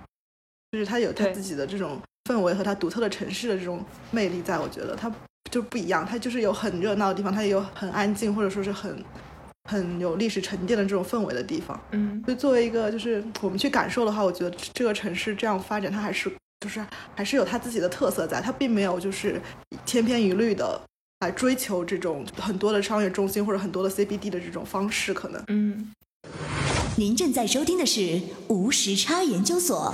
[0.71, 5.11] 就是它有它自己的这种氛围和它独特的城市的这种魅力在，我觉得它
[5.49, 9.03] 就不一样，它就是有很热闹的地方，它也有很安静或者说是很
[9.69, 11.79] 很有历史沉淀的这种氛围的地方。
[11.91, 16.85] 嗯所以作为一个就是我们去感受的话，我觉得这个城市这样发展，它还是就是
[17.15, 19.41] 还是有它自己的特色在，它并没有就是
[19.85, 20.81] 千篇一律的
[21.21, 25.41] 来追求这种很多的商业中心或者很多的 CBD 的这种方式，可能。
[25.47, 25.93] 嗯，
[26.97, 29.93] 您正在收听的是无时差研究所。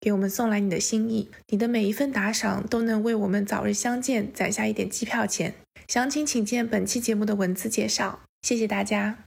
[0.00, 1.30] 给我们送来你的心意。
[1.48, 5.54] 你的每一份打赏都能为我们早日相见攒下一点机票钱。
[5.86, 8.20] 详情请见本期节目的文字介绍。
[8.42, 9.18] 谢谢大家。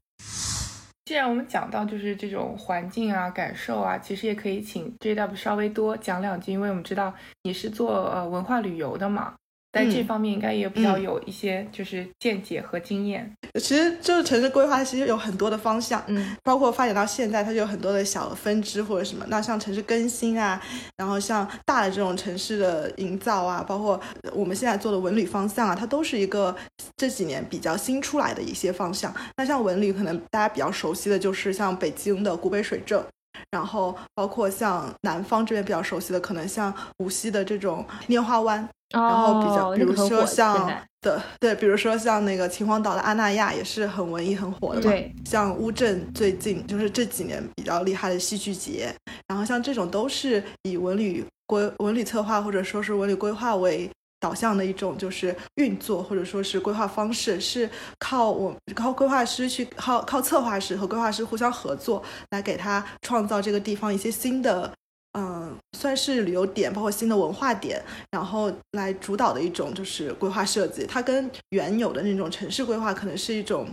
[1.05, 9.33] 既然我们讲到就是这种环境啊、感受啊，其实也可以请 JW 稍微多讲两句，因为我们知道你是做呃文化旅游的嘛。
[9.71, 13.31] 在这方面应该也比较有一些就是见解和经验。
[13.55, 19.25] 其实就是城市规划，其实有很多的方向，嗯，包括发展到现在，它就有很多的小分支或者什么。
[19.29, 20.61] 那像城市更新啊，
[20.97, 23.99] 然后像大的这种城市的营造啊，包括
[24.33, 26.55] 我们现在做的文旅方向啊，它都是一个
[26.97, 29.13] 这几年比较新出来的一些方向。
[29.37, 33.01] 那像文旅，可能大家比较熟悉的就是像北京的古北水镇，
[33.49, 38.67] 然后包括像南方这边比较熟悉的，可能像无锡的这种拈花湾。
[38.93, 44.91] 然后比较，比如说像的对，比如说像那个秦皇岛的阿那亚也是很文艺很火的嘛。
[44.91, 48.93] 对，像乌镇最近就是这几年比较厉害的戏剧节，
[49.29, 53.89] 然后像这种都是以文旅规文旅策划或者说是文旅规划为
[54.21, 64.71] 导向的一种就是运作或者说是规划方式，是靠我靠规划师去靠靠策划师和规划师互相合作来给他创造这个地方一些新的。
[65.13, 70.85] 嗯，算是旅游点，包括新的文化点，然后来主导的一种就是规划设计。
[70.85, 73.67] 它跟原有的那种城市规划可能是一种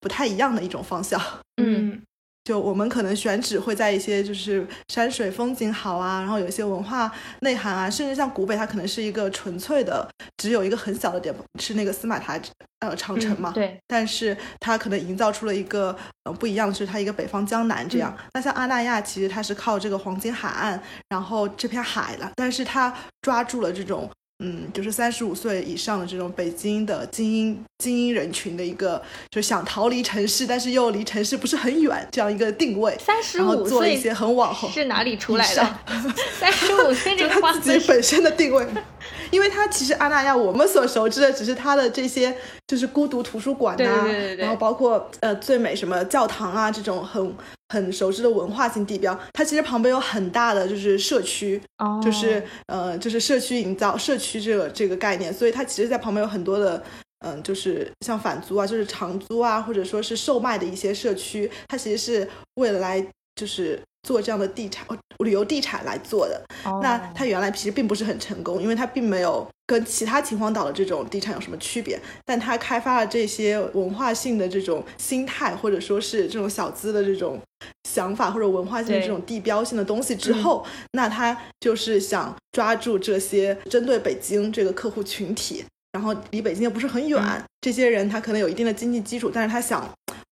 [0.00, 1.20] 不太一样的一种方向。
[1.60, 2.00] 嗯。
[2.48, 10.08] 就我们可能选址会在一些就是山水风景好啊，然后有一些文化内涵啊，甚至像古北，它可能是一个纯粹的，
[10.38, 12.40] 只有一个很小的点，是那个司马台
[12.80, 13.52] 呃长城嘛。
[13.52, 13.78] 对。
[13.86, 18.16] 但是它可能营造出了一个呃不一样就是，它一个北方江南这样。
[18.32, 24.10] 那像阿那亚，其实它是靠这个黄金海岸，然后这片海了，但是它抓住了这种。
[24.40, 32.96] 嗯，就是三十五岁以上的这种北京的精英精英人群的一个，就想逃离城市，但是又离城市不是很远这样一个定位。
[33.04, 35.76] 三十五岁，做一些很网红是哪里出来的？
[36.38, 38.64] 三十五岁 这个他自己本身的定位，
[39.32, 42.32] 因为他其实阿那亚我们所熟知的只是他的这些，
[42.68, 44.06] 就是孤独图书馆呐，
[44.38, 47.34] 然后包括呃最美什么教堂啊这种很。
[47.68, 51.60] 很熟知的文化性地标，它其实旁边有很大的就是社区，
[52.02, 56.82] 就是呃就是社区营造社区这个这个概念，所以它其实在旁边有很多的
[57.20, 63.04] 嗯就是像返租啊，就是长租啊，或者说是售卖的一些社区，它其实是为了来
[63.38, 64.84] 就是做这样的地产
[65.18, 66.42] 旅游地产来做的。
[66.82, 69.46] 那它原来其实并不是很成功，因为它并没有。
[69.68, 72.00] 跟其他秦皇岛的这种地产有什么区别？
[72.24, 77.38] 但它开发了这些文化性的这种心态，或者说是这种小资的这种
[77.86, 87.22] 想法，或者文化性的这种地标性的东西之后，那他就是想抓住这些针对北京这个客户群体，然后离北京又不是很远，
[87.60, 89.86] 这些人他可能有一定的经济基础，但是他想。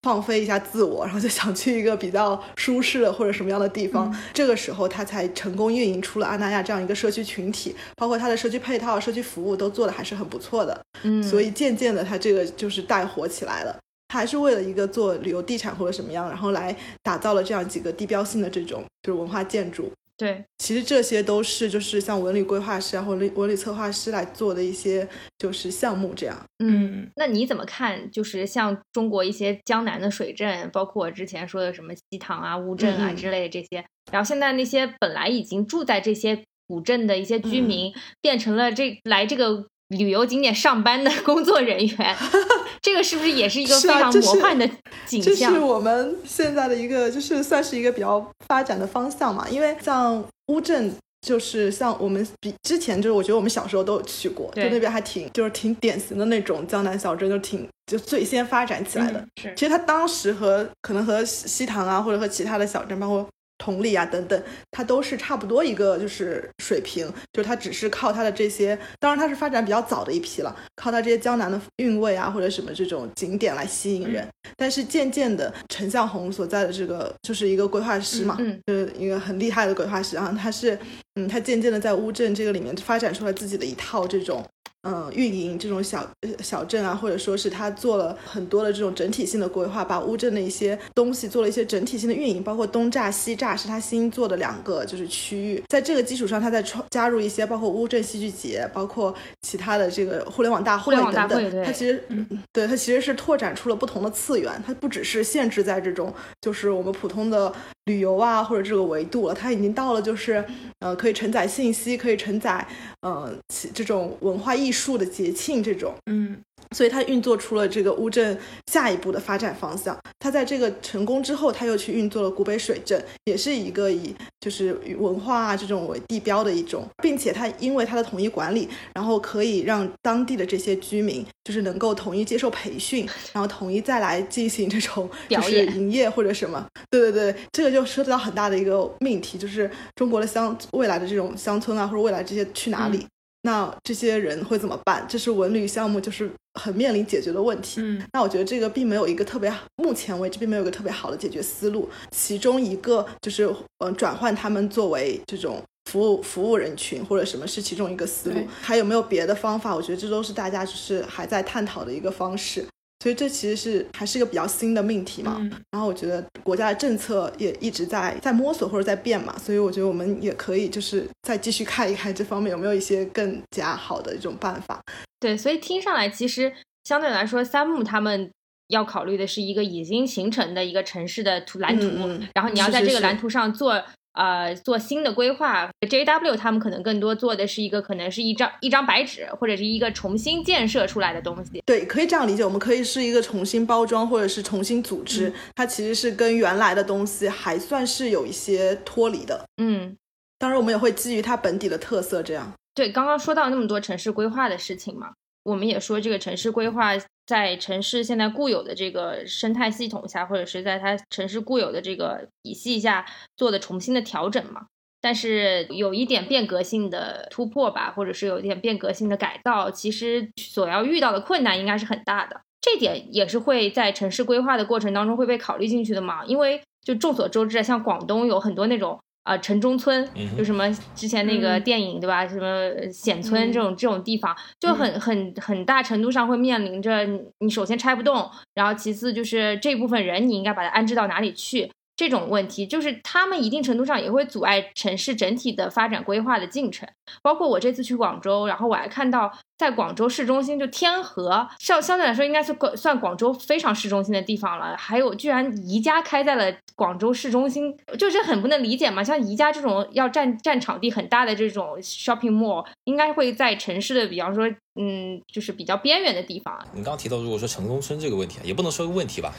[0.07, 4.17] 放飞一下自我，然后就想去一个比较舒适的或者什么样的地方。
[4.33, 10.81] 这个时候，他才成功运营出了阿那亚这样一个社区群体，包括他的社区配套、社区服务都做的还是很不错的。
[11.03, 13.77] 嗯，所以渐渐的，他这个就是带火起来了。
[14.07, 19.91] 他还是为了一个做旅游地产或者什么样，然后来打造了这样几个地标性的这种就是文化建筑。
[20.19, 26.43] 对，其实这些都是就是像文旅规划师啊，或文文旅策划师来做的一些就是项目这样。
[26.65, 28.11] 嗯，那你怎么看？
[28.11, 42.17] 就是像中国一些江南的水镇，包括我之前说的什么西塘啊、乌镇啊之类的这些，然后现在那些本来已经住在这些古镇的一些居民，变成了这来这个旅游景点上班的 工作人员。
[42.83, 44.69] 这个是不是也是一个非常魔幻的
[45.07, 45.53] 景象？
[45.53, 49.49] 这是我们现在的一个，就是算是一个比较发展的方向嘛。
[49.49, 50.95] 因为像乌镇，
[51.27, 59.25] 就是像我们比之前，就是我觉得我们小时候都有去过，就那边还挺，就是挺典型的那种江南小镇，就挺就最先发展起来的。
[59.41, 63.27] 是，其实它当时和可能和西塘啊，或者和其他的小镇，包括。
[63.59, 74.27] 同理啊，等等，它都是差不多一个就是水平，就是它只是靠它的这些，当然它是发展比较早的一批了，靠它这些江南的韵味啊，或者什么这种景点来吸引人。
[74.57, 80.79] 但是渐渐的，陈向红所在的这个就是一个规划师嘛，嗯，就是一个很厉害的规划师，然后他是，
[81.15, 84.45] 嗯，他渐渐的在乌镇这个里面发展出来自己的一套这种。
[84.87, 86.09] 嗯，运营这种小
[86.41, 95.61] 小镇啊，或者说是他做了很多的这种整体性的规划，把乌镇的一些东西做了一些整体性的运营，包括东栅、西栅是他新做的两个就是区域。
[95.69, 99.13] 在这个基础上，他再创加入一些包括乌镇戏剧节，包括
[99.43, 101.65] 其他的这个互联网大会等等。
[101.65, 102.05] 他其实，
[102.53, 107.53] 对他其实是拓展出了不同的次元，它不只是限制在这种就是我们普通的
[107.87, 110.45] 旅游啊或者这个维度了，它已经到了就是
[110.79, 112.67] 呃可以承载信息，可以承载
[113.07, 113.39] 呃
[113.75, 114.97] 这种文化艺术。
[114.97, 116.41] 的节庆这种，嗯，
[116.75, 118.39] 所以他运作出了这个乌镇
[118.71, 119.97] 下一步的发展方向。
[120.19, 136.65] 他在这个成功之后，他又去运作了古北水镇，也是一个以就是以文化啊这种为地标的一种，并且他因为他的统一管理，然后可以让当地的这些居民就是能够统一接受培训，然后统一再来进行这种 就是营业或者什么。
[136.91, 143.07] 对对对，这个就涉及到很大的一个命题，就是中国的乡未来的这种乡村啊，或者未来这些去哪里。
[143.47, 145.07] 那这些人会怎么办？
[145.09, 146.29] 这是文旅项目就是
[146.61, 147.81] 很面临解决的问题。
[147.81, 151.89] 嗯，那我觉得这个并没有一个特别，目前为止并没有一个特别好的解决思路。
[152.11, 158.41] 其中一个就是，嗯，转换他们作为这种服务服务人群或者什么是其中一个思路。
[158.61, 159.73] 还有没有别的方法？
[159.73, 162.67] 我觉得这都是大家就是还在探讨的一个方式。
[163.01, 165.39] 所以这其实是还是一个比较新的命题嘛，
[165.71, 174.81] 然后我觉得国家的政策也一直在在摸索或者在变嘛，所以我觉得我们也可以就是再继续看一看这方面有没有一些更加好的一种办法。
[175.21, 176.53] 对，所以听上来其实
[176.85, 178.31] 相对来说，三木他们
[178.69, 181.87] 要考虑的是一个已经形成的一个城市的图蓝图，
[182.35, 183.83] 然后你要在这个蓝图上做。
[184.17, 191.63] 呃，做新的规划，JW 他们可能更多做的是一个，可能是一张一张白纸，或者是一个重新建设出来的东西。
[191.67, 199.45] 对，可以这样理解，我们可以是一个重新包装，或者是重新组织，它其实是跟原来的东西还算是有一些脱离的。
[199.59, 199.95] 嗯，
[200.39, 202.53] 当然我们也会基于它本底的特色这样。
[202.75, 205.13] 对，刚刚说到那么多城市规划的事情嘛，
[205.45, 206.95] 我们也说这个城市规划。
[207.27, 213.05] 在城市现在固有的这个生态系统下，或者是在它城市固有的这个体系下
[213.37, 214.67] 做的重新的调整嘛，
[215.01, 222.41] 但是有一点变革性的突破吧，或者是有一点变革性的改造，其实所要遇到的困难应该是很大的。
[222.61, 228.99] 这点也是会在城市规划的过程当中会被考虑进去的嘛，因为就众所周知，像广东有很多那种。
[229.27, 230.09] 啊，城中村
[230.39, 232.27] 就什么之前那个电影对吧？
[232.27, 237.05] 什么显村这种这种地方，就很很很大程度上会面临着
[237.41, 241.69] 你首先拆不动，然后其次就是这部分人你应该把它安置到哪里去。
[241.97, 246.87] 这种问题就是他们一定程度上也会阻碍城市整体的发展规划的进程。
[247.23, 254.77] 包括我这次去广州，然后我还看到在广州市中心就天河，相相对来说应该是算广州非常市中心的地方了。
[254.77, 259.03] 还有居然宜家开在了广州市中心，就是很不能理解嘛。
[259.03, 264.47] 像宜家这种要占占场地很大的这种 shopping mall，应该会在城市的比方说，
[264.79, 266.59] 嗯，就是比较边缘的地方。
[266.75, 269.33] 你刚提到，如果说城中村这个问题，也不能说个问题吧。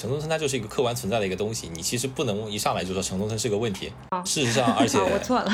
[0.00, 3.92] 城中村它就是一个客观存在的一个东西，你其实不能一上来就说城中村是个问题。
[4.24, 5.52] 事实上，而且 我错了，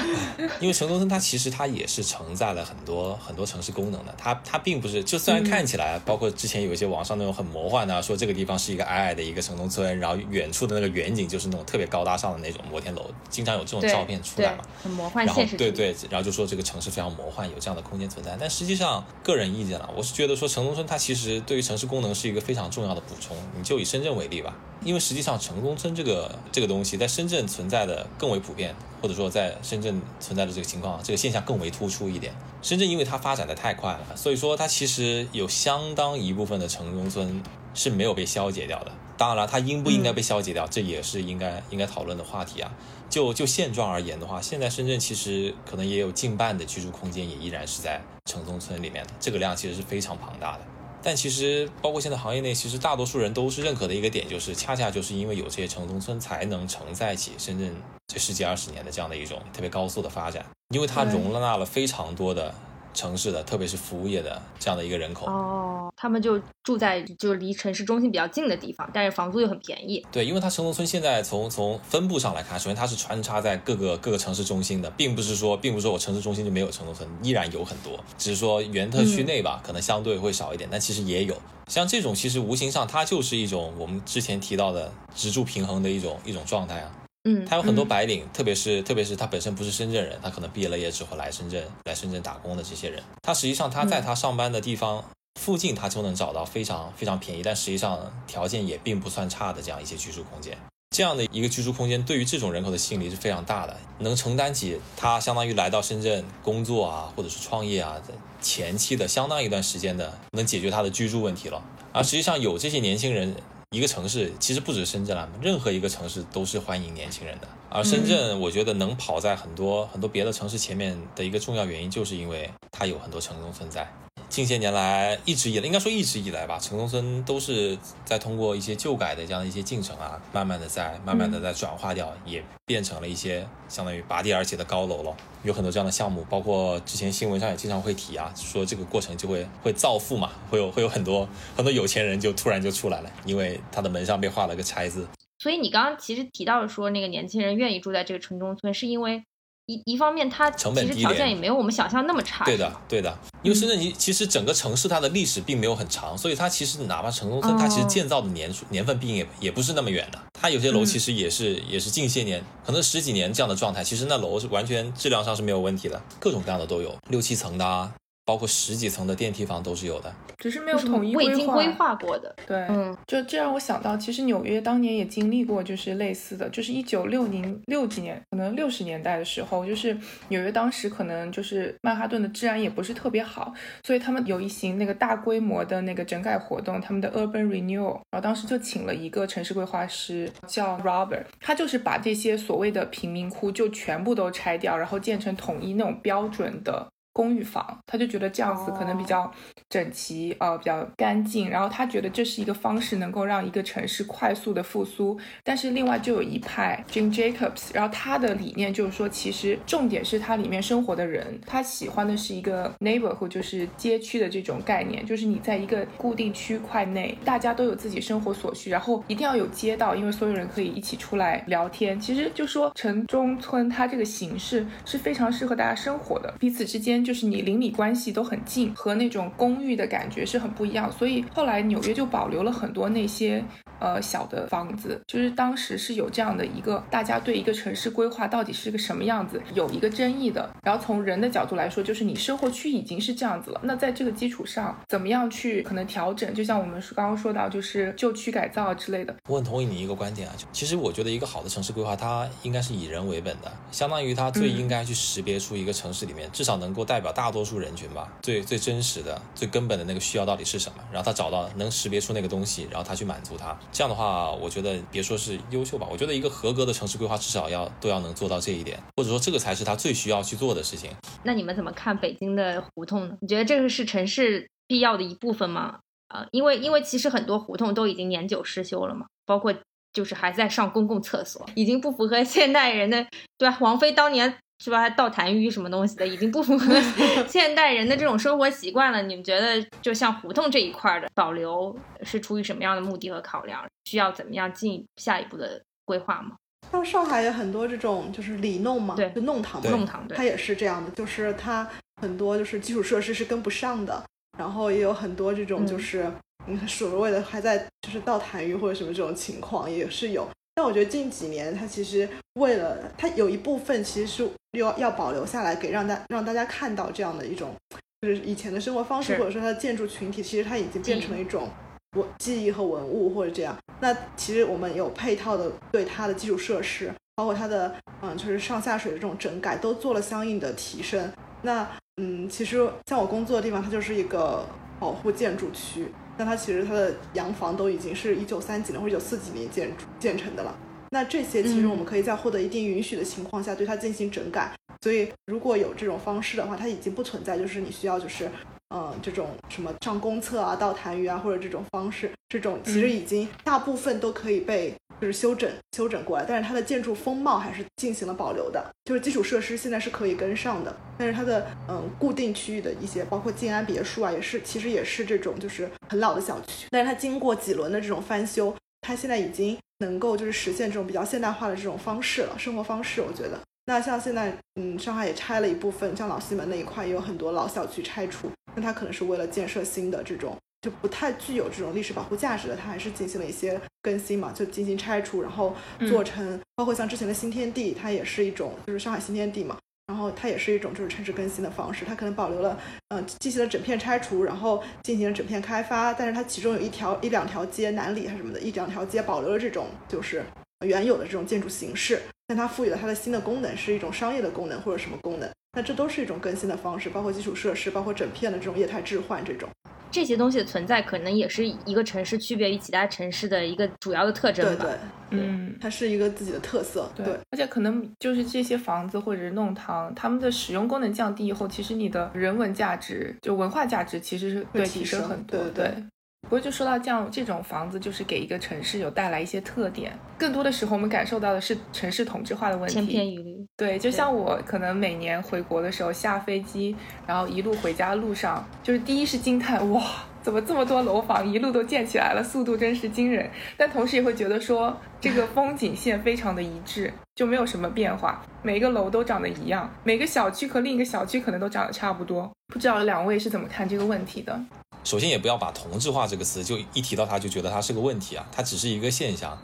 [0.60, 4.14] 因为城中村它其实它也是承载了很多很多城市功能的。
[4.16, 15.26] 它它并不是，就虽然看起来，包括之前有一些网上那种很魔幻的，说这个地方是一个矮矮的一个城中村，然后远处的那个远景就是那种特别高大上的那种摩天楼，经常有这种照片出来嘛，很魔幻。
[15.26, 18.36] 然后对对，然后就说这个城市非常魔幻，有这样的空间存在。
[18.38, 23.36] 但实际上，个人意见了，我是觉得说城中村它其实对于城市功能是一个非常重要的补充。
[23.56, 24.54] 你就以深圳为例吧。
[24.84, 32.32] 因为实际上城中村这个这个东西在深圳存在的更为普遍，或者说在深圳存在的这个情况，这个现象更为突出一点。
[32.62, 37.42] 深圳因为它发展的太快了，所以说它其实有相当一部分的城中村
[37.74, 38.92] 是没有被消解掉的。
[39.16, 42.70] 当然了，它应不应该被消解掉，这也是应该应该讨论的话题啊。
[43.08, 50.60] 就就现状而言的话，现在深圳其实可能也有近半的居住空间也依然是在城中村里面的，这个量其实是非常庞大的。
[51.06, 57.72] 但其实，包括现在行业内，其实大多数人都是认可的一个点，就是恰恰就是因为有这些城中村，才能承载起深圳
[58.08, 62.52] 这十几二十年的这样的一种特别高速的发展，因为它容纳了非常多的。
[62.96, 70.04] 城市的，特别是服务业的这样的一个人口哦，他们就住在就离城市中心比较近的地方，但是房租又很便宜。
[70.10, 81.36] 对，因为它城中村现在从从分布上来看，首先它是穿插在各个各个城市中心的，并不是说并不是说我城市中心就没有城中村，依然有很多，只是说原特区内吧，可能相对会少一点，但其实也有。
[81.68, 86.92] 像这种其实无形上它就是一种我们之前提到的支柱平衡的一种一种状态啊。
[87.28, 95.04] 嗯，他有很多白领，特别是特别是他本身不是深圳人，他可能毕业了业之后来深圳来深圳打工的这些人，他实际上他在他上班的地方
[95.40, 97.98] 附近，他就能找到非常非常便宜，但实际上
[98.28, 100.56] 条件也并不算差的这样一些居住空间。
[100.96, 108.00] 这样的一个居住空间对于这种人口的吸引力是非常大的，能承担起他相当于来到深圳工作啊，或者是创业啊
[108.40, 111.60] 前期的相当一段时间的，能解决他的居住问题了。
[111.92, 113.34] 而实际上有这些年轻人。
[113.70, 117.48] 一个城市其实不止深圳了，任何一个城市都是欢迎年轻人的。
[117.68, 123.92] 而深圳，我觉得能跑在很多很多别的城市前面的一个重要原因，就是因为它有很多成功存在。
[124.36, 127.74] 近些年来一直以来，应该说一直以来吧，城中村都是
[128.04, 135.16] 在通过一些旧改的这样的一些进程啊，慢慢的在慢慢的在转化掉，也变成了一些相当于拔地而起的高楼了。
[135.42, 141.26] 有很多这样的项目，包括之前新闻上也经常会提啊，说这个过程就会会造富嘛，会有会有很多
[141.56, 145.08] 很多有钱人就突然就出来了，因为他的门上被画了个拆字。
[145.38, 149.24] 所以你刚刚其实提到说，那个年轻人愿意住在这个城中村，是因为
[149.66, 152.44] 一一方面它成本低其实条件也没有我们想象那么差。
[152.44, 160.18] 对的，对的，因为深圳其其实整个城市它的历史并没有很长，所以它其实哪怕城中村，它其实建造的年数年份并也也不是那么远的。
[160.40, 167.92] 它有些楼其实也是、也是近些年，可能十几年这样的状态，其实那楼是完全质量上是没有问题的，各种各样的都有，六七层的啊，
[168.26, 170.12] 包括十几层的电梯房都是有的。
[170.36, 171.22] 只是没有统一划。
[171.22, 172.36] 未经规划过的。
[172.46, 179.96] 对，嗯，就这让我想到，其实纽约当年也经历过就是类似的，就是一九六零六几年，可能六十年代的时候，就是
[180.28, 183.54] 纽约当时可能就是曼哈顿的治安也不是特别好，
[183.84, 196.86] 所以他们有一行那个大规模的那个整改活动，他们的 Urban Renewal，然后当时就请了一个城市规划师叫 Robert，他就是把这些所谓的贫民窟就全部都拆掉，然后建成统一那种标准的。
[197.16, 199.32] 公寓房，他就觉得这样子可能比较
[199.70, 201.48] 整齐，呃，比较干净。
[201.48, 205.18] 然后他觉得这是一个方式，能够让一个城市快速的复苏。
[205.42, 221.98] 但是另外就有一派 Jim Jacobs，然后他的理念就是说，其实重点是他里面生活的人，他喜欢的是一个 neighborhood，就是街区的这种概念，就是你在一个固定区块内，大家都有自己生活所需，然后一定要有街道，因为所有人可以一起出来聊天。
[221.98, 230.90] 其实就说城中村它这个形式是非常适合大家生活的，彼此之间就是你邻里关系都很近，和那种公寓的感觉是很不一样。
[230.90, 233.42] 所以后来纽约就保留了很多那些
[233.78, 240.50] 呃小的房子，就是当时是有这样的一个大家对一个城市规划到底是个什么样子有一个争议的。
[240.64, 246.34] 然后从人的角度来说，就是你生活区已经是这样子了，那在这个基础上怎么样去可能调整？
[246.34, 249.14] 就像我们刚刚说到，就是旧区改造之类的。
[249.28, 263.54] 我很同意你一个观点啊，就其实我觉得一个好的城市规划，它应该是以人为本的，相当于它最应该去识别出一个城市里面至少能够代表大多数人群吧，最最真实的、最根本的那个需要到底是什么，然后他找到能识别出那个东西，然后他去满足它。
[263.70, 270.90] 这样的话，我觉得别说是优秀吧，我觉得一个合格的城市规划至少要都要能做到这一点，或者说这个才是他最需要去做的事情。
[271.22, 273.18] 那你们怎么看北京的胡同呢？
[273.20, 275.80] 你觉得这个是城市必要的一部分吗？
[276.08, 279.54] 呃，因为因为其实很多胡同都已经年久失修了嘛，包括
[279.92, 283.58] 就是还在上公共厕所，已经不符合现代人的，对吧？
[283.60, 286.74] 王菲当年是吧，还倒痰盂什么东西的，已经不符合
[287.28, 289.02] 现代人的这种生活习惯了。
[289.02, 293.62] 你们觉得就像胡同这一块儿的保留是出于什么样的目的和考量？
[293.84, 296.36] 需要怎么样进下一步的规划吗？
[296.72, 301.68] 像上海有很多这种就是里弄嘛，对就弄堂嘛，弄堂对它也是这样的，就是它
[302.00, 304.02] 很多就是基础设施是跟不上的，
[304.38, 306.10] 然后也有很多这种就是
[306.48, 310.26] 嗯所谓的还在就是倒痰盂或者什么这种情况也是有。
[310.56, 312.08] 但我觉得近几年它其实
[312.40, 314.28] 为了它有一部分其实是
[314.58, 317.54] 要要保留下来，给让大让大家看到这样的一种
[318.00, 321.50] 就是以前的生活方式，或者说它的建筑群体，其实它已经变成了一种
[321.94, 323.54] 文记忆和文物或者这样。
[323.80, 331.12] 那其实我们有配套的对它的基础设施，包括它的嗯就是上下水的这种整改，都做了相应的提升。
[331.42, 334.46] 那嗯，其实像我工作的地方，它就是一个
[334.80, 335.92] 保护建筑区。
[336.16, 340.56] 那它其实它的洋房都已经是一九三几年或者一九四几年建筑建成的了。
[340.90, 344.52] 那这些其实我们可以在获得一定允许的情况下对它进行整改。
[344.82, 348.30] 所以如果有这种方式的话，它已经不存在就是你需要就是
[348.74, 373.38] 嗯这种什么上公厕啊、倒痰盂啊或者这种方式，这种其实已经大部分都可以被就是修整修整过来，但是它的建筑风貌还是进行了保留的，就是基础设施现在是可以跟上的，但是它的嗯固定区域的一些，包括静安别墅啊，也是其实也是这种就是很老的小区，但是它经过几轮的这种翻修，它现在已经能够就是实现这种比较现代化的这种方式了，生活方式，我觉得。
[373.68, 380.36] 那像现在，嗯，上海也拆了一部分，像老西门那一块也有很多老小区拆除，那它可能是为了建设新的这种
[380.66, 385.54] 就不太具有这种历史保护价值的，它还是进行了一些更新嘛，就进行拆除，然后
[385.88, 389.56] 做成，包括像之前的新天地，它也是一种就是上海新天地嘛，
[389.86, 392.58] 然后它也是一种就是城市更新的方式，它可能保留了，
[392.88, 400.24] 嗯、进行了整片拆除，然后进行了整片开发，但是它其中有一条一两条街南里还是什么的，一两条街保留了这种就是
[400.64, 409.48] 原有的这种建筑形式，但它赋予了它的新的功能，是一种商业的功能或者什么功能，那这都是一种更新的方式，包括基础设施，包括整片的这种业态置换这种。
[409.90, 414.64] 这些东西的存在，可能也是一个城市区别于其他城市的一个主要的特征吧。
[415.10, 416.90] 对对，嗯，它是一个自己的特色。
[416.94, 425.38] 对，而且可能就是这些房子或者是弄堂，他们的使用功能降低以后，其实你的人文价值就文化价值其实是会提升升很多。
[425.38, 425.84] 对对
[426.28, 429.96] 不过就说到这样这种房子，就是给一个城市有带来一些特点。
[430.18, 432.74] 更多的时候，我们感受到的是城市同质化的问题。
[432.74, 433.46] 千篇一律。
[433.56, 436.74] 对，就像我可能每年回国的时候下飞机，
[437.06, 439.82] 然后一路回家路上，就是第一是惊叹哇，
[440.26, 443.30] 怎么这么多楼房一路都建起来了，速度真是惊人。
[443.56, 452.28] 但同时也会觉得说，这个风景线非常的一致，就没有什么变化，每个楼都长得一样，每个小区和另一个小区可能都长得差不多。
[452.52, 454.36] 不知道两位是怎么看这个问题的？
[454.82, 459.38] 首先也不要把同质化这个词就一提到它就觉得它是个问题啊，它只是一个现象。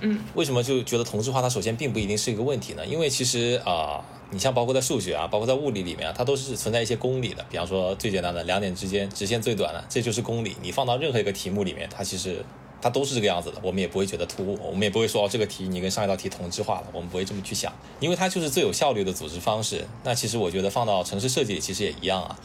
[0.00, 2.84] 嗯， 为什么就觉得同质化它首先并不一定是一个问题呢？
[2.86, 7.44] 因为其实啊、你像包括在数学啊，包括在物理里面啊，它都是存在一些公理的。
[7.50, 10.56] 比方说最简单的两点之间直线最短的，这就是公理。
[10.62, 12.44] 你放到任何一个题目里面，它其实
[12.82, 19.86] 它都是这个样子的，我们也不会觉得突兀，我们也不会说哦这个题你跟上一道题同质化了，我们不会这么去想，因为它就是最有效率的组织方式。
[20.04, 22.38] 那其实我觉得放到城市设计里其实也一样啊。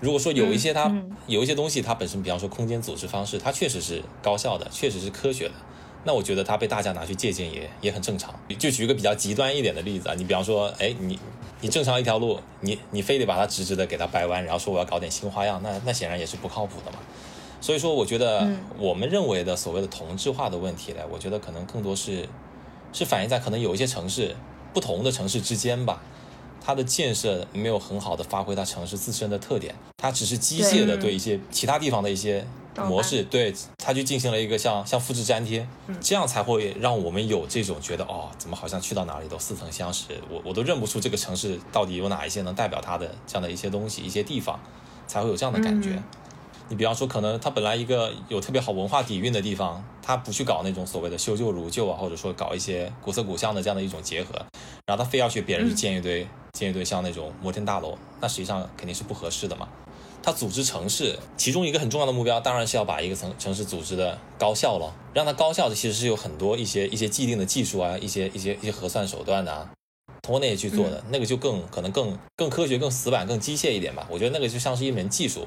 [0.00, 5.54] 如果说有一些它、嗯有一些东西，它本身，比方说空间组织方式，它确实是高效的，确实是科学的，
[6.04, 8.34] 那我觉得它被大家拿去借鉴也也很正常。
[8.58, 11.18] 就举一个比较极端一点的例子啊，你比方说，哎，你
[11.60, 16.98] 你正常一条路，你你非得把它直直的给它掰弯，然后说我要搞点新花样，那那显然也是不靠谱的嘛。
[17.60, 22.28] 所以说，我觉得嗯我们认为的所谓的同质化的问题呢，我觉得可能更多是
[22.92, 24.36] 是反映在可能有一些城市
[24.74, 26.02] 不同的城市之间吧，
[26.60, 32.46] 它的建设没有很好的发挥它城市自身的特点，它只是机械的对对一些其他地方的一些
[32.76, 35.66] 模式，对它去进行了一个像像复制粘贴，
[36.00, 44.58] 这样才会让我们有这种觉得哦，怎么好像去到哪里都似曾相识，我我都认不出这个城市到底有哪一些能代表它的这样的一些东西、一些地方，
[45.06, 45.90] 才会有这样的感觉。
[45.90, 46.04] 嗯
[46.66, 54.34] 你比方说，可能它本来一个有特别好文化底蕴的地方，它不去搞那种所谓的修旧如旧啊，或者说搞一些古色古香的这样的一种结合，
[54.86, 59.68] 然后他非要去别人去建一堆、建一堆像那种摩天大楼，那实际上肯定是不合适的嘛。
[60.24, 64.90] 它组织城市，其中一个很重要的目标，当然是要把一个城城市组织的高效了。
[65.12, 69.70] 让它高效的其实是有很多一些一些既定的技术啊，一些一些一些核算手段啊，
[70.22, 74.06] 通过那些去做的，那个就更可能更更科学、更死板、更机械一点吧。
[74.10, 75.46] 我觉得那个就像是一门技术。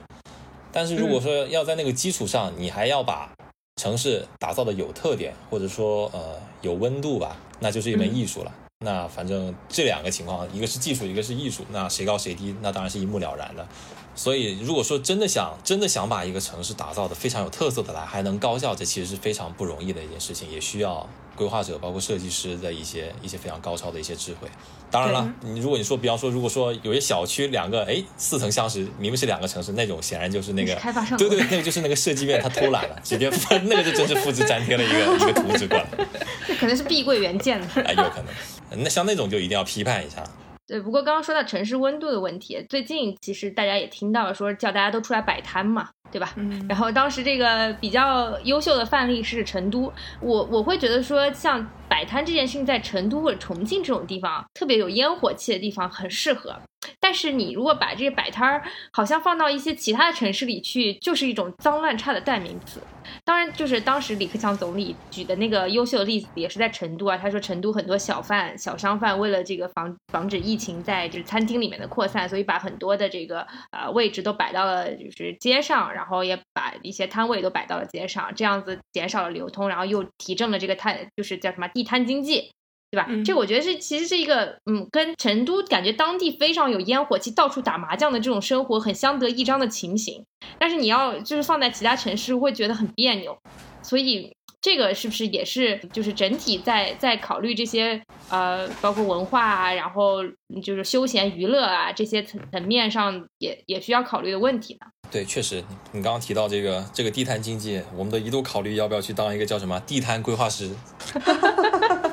[0.72, 3.34] 但是如果说要在那个基础上，你还要把
[3.82, 8.54] 城市打造的有特点，或者说呃有温度吧，那就是一门艺术了。
[8.86, 13.68] 那反正这两个情况，一个是技术，一个是艺术，那谁高谁低，那当然是一目了然的。
[14.14, 24.50] 所以，如果说真的想真的想把一个城市打造的非常有特色的来，还能高效，这其实是非常不容易的一件事情，也需要规划者包括设计师的一些一些非常高超的一些智慧。
[24.90, 35.86] 当然了，你如果你说，比方说，如果说有些小区两个哎似曾相识，明明是两个城市，那种显然就是那个是开发商对对，那个就是那个设计院他偷懒了， 直接翻那个就真是复制粘贴了一个一个图纸过来，
[36.48, 37.68] 这可能是碧桂园建的。
[37.84, 38.84] 哎，有可能。
[38.84, 40.24] 那像那种就一定要批判一下。
[40.68, 46.34] 对，不过刚刚说到城市温度的问题，最近其实大家也听到了说叫大家都出来摆摊嘛，对吧？
[46.36, 56.54] 嗯然后当时这个比较优秀的范例是成都，我我会觉得说像摆摊这件事情在成都或者重庆这种地方，特别有烟火气的地方很适合。
[57.00, 62.82] 但是你如果把这个摆摊儿好像放到一些其他的城市里去，就是一种脏乱差的代名词。
[63.24, 67.18] 当然，就是当时李克强总理举的那个优秀的例子，也是在成都啊。
[67.18, 82.52] 他说，成都很多小贩、小商贩为了这个防防止疫情在就是餐厅里面的扩散，所以把很多的这个呃位置都摆到了就是街上，然后也把一些摊位都摆到了街上，这样子减少了流通，然后又提振了这个摊就是叫什么地摊经济。
[82.90, 83.06] 对吧？
[83.10, 90.24] 嗯这我觉得是其实是一个，嗯，跟成都感觉当地非常有烟火气，到处打麻将的这种生活很相得益彰的情形。
[90.58, 93.38] 但是你要就是放在其他城市，会觉得很别扭。
[93.82, 100.24] 所以这个是不是也是就是整体在在考虑这些呃，包括文化啊，然后
[100.64, 104.88] 就是休闲娱乐啊这些层层面上也也需要考虑的问题呢？
[105.10, 110.70] 对，确实，你你刚刚提到这个这个地摊经济，我们都一度考虑要不要去当一个叫什么地摊规划师。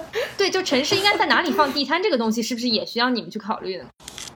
[0.44, 3.86] 对，就城市应该在哪里放地摊这个东西，是不是也需要你们去考虑呢？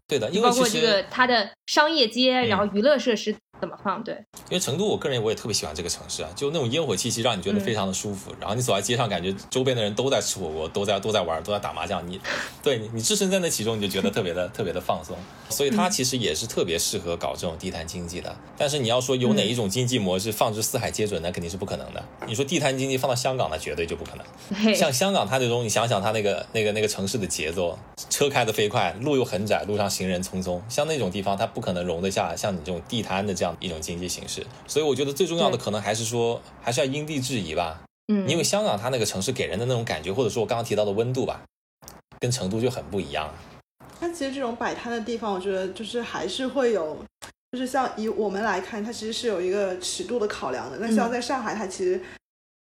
[0.07, 4.03] 对的，因为包括这个它的商业街，嗯然后娱乐设施怎么放？
[4.03, 4.15] 对，
[4.49, 8.33] 因为成都，我个人我也特别喜欢这个城市啊，就那种烟火气息让你觉得非常的舒服。
[8.41, 12.07] 然后你走在街上，感觉周边的人都在吃火锅，都在都在玩，都在打麻将。
[12.09, 12.21] 你
[12.63, 15.17] 对你你置身在那其中，你就觉得特别的特别的放松。
[15.49, 18.35] 所以它其实也是特别适合搞这种地摊经济的。
[18.57, 22.05] 但是你要说有哪一种经济模式放之四海皆准，那肯定是不可能的。
[22.27, 24.75] 你说地摊经济放到香港，那绝对就不可能。
[24.75, 27.79] 像香港它那种，你想想它那个那个那个城市的节奏，
[28.11, 34.47] 车开得飞快，路又很窄，路上行人匆匆，像那种地方它不可能容得下像你这种地摊的这样样一种经济形式。
[34.67, 37.83] 所以我觉得最重要的可能还是说，还是要因地制宜吧。
[38.09, 41.43] 嗯，因为香港它那个城市给人的那种感觉，或者说我刚刚提到的温度吧，
[42.21, 43.33] 跟成都就很不一样。
[44.01, 46.97] 但其实这种摆摊的地方，我觉得就是还是会有，
[47.53, 50.79] 就是像以我们来看，它其实是有一个尺度的考量的。
[50.79, 52.01] 那像在上海，它其实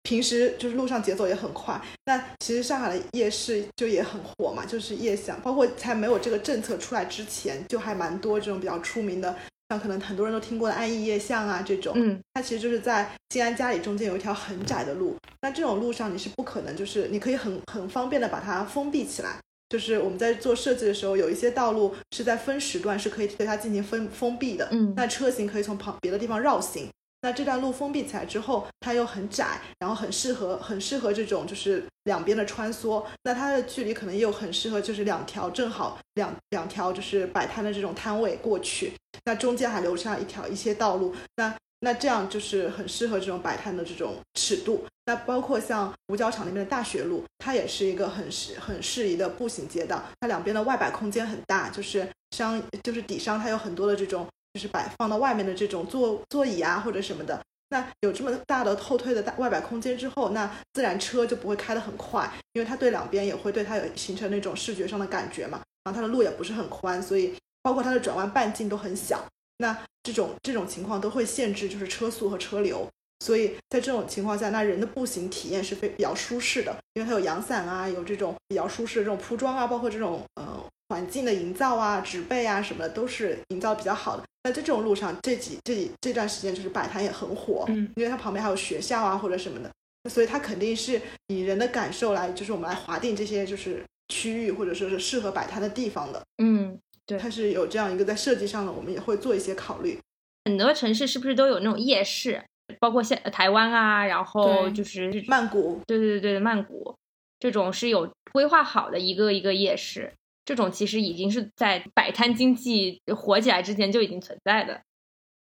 [0.04, 1.82] 平时就是路上节奏也很快。
[2.06, 9.36] 那其实上海的夜市就也很火嘛，就是夜宵，包括在没有这个政策出来之前，就还蛮多这种比较出名的，
[9.72, 11.94] 像可能很多人都听过的安逸夜巷啊这种。
[11.96, 19.38] 嗯它其实就是在西安家里中间有一条很窄的路，那这种路上你是不可能，就是你可以很很方便的把它封闭起来。
[19.70, 26.90] 就是我们在做设计的时候，有一些道路是在分时段是可以对它进行封封闭的，嗯那车型可以从旁别的地方绕行。
[27.22, 33.04] 那这段路封闭起来之后，它又很窄，然后很适合很适合这种就是两边的穿梭。
[33.24, 38.94] 那它的距离可能又很适合，就是两条正好两两条就是摆摊的这种摊位过去。
[39.26, 41.16] 那中间还留下一条一些道路。
[41.36, 44.84] 那那这样就是很适合这种摆摊的这种尺度。
[45.06, 50.04] 那包括像五角场那边的大学路，它也是一个很适很适宜的步行街道。
[50.20, 57.40] 它两边的外摆空间很大，就是商就是底商它有很多的这种就是摆放到外面的这种座座椅啊或者什么的。
[57.70, 65.62] 那有这么大的后退的大外摆空间之后，那自然车就不会开得很快，因为它对两边也会对它有形成那种视觉上的感觉嘛。
[65.84, 69.26] 然后它的路也不是很宽，所以包括它的转弯半径都很小。
[69.58, 72.88] 那这种这种情况都会限制就是车速和车流，
[73.20, 80.60] 所以在这种情况下，那人的步行体验是非比较舒适的，因为它有阳伞啊，有这种比较舒适的这种铺装啊，包括这种呃
[80.92, 84.24] 环境的营造啊、植被啊什么的，都是营造比较好的。
[84.44, 89.72] 那在这种路上，这几这几这段时间就是摆摊也很火，嗯，因为它旁边还有学校啊或者什么的，
[90.10, 96.22] 所以它肯定是以人的感受来，就是我们来划定这些就是区域或者说是适合摆摊的地方的。
[96.44, 99.98] 嗯，对它是有这样一个在设计上呢，我们也会做一些考虑。
[100.44, 102.44] 很多城市是不是都有那种夜市？
[102.80, 106.96] 包括现台湾啊，然后就是曼谷对对对对，曼谷
[107.38, 110.12] 这种是有规划好的一个一个夜市，
[110.46, 114.82] 这种其实已经是在摆摊经济火起来之前就已经存在的。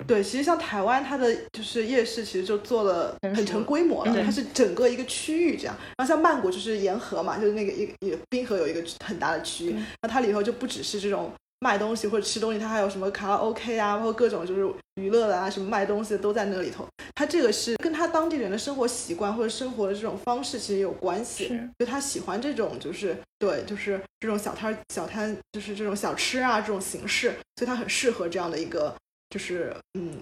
[0.06, 5.76] 对，其实像台湾，它的就是夜市，其实就做了很成规模了，对它是整个一个区域这样。
[5.98, 16.88] 然后像曼谷就是沿河嘛，就是那个一个一个滨河有一个很大的区域，那它里头就不只是这种卖东西或者吃东西，它还有什么卡拉 OK 啊，包括各种就是娱乐的啊，什么卖东西的都在那里头。
[17.16, 21.48] 它这个是跟他当地人的生活习惯或者生活的这种方式其实有关系。
[21.48, 28.96] 是就他喜欢这种，就是对，就是这种小摊儿小摊，就是这种小吃啊这种形式，所以他很适合这样的一个，
[29.32, 30.20] 就是嗯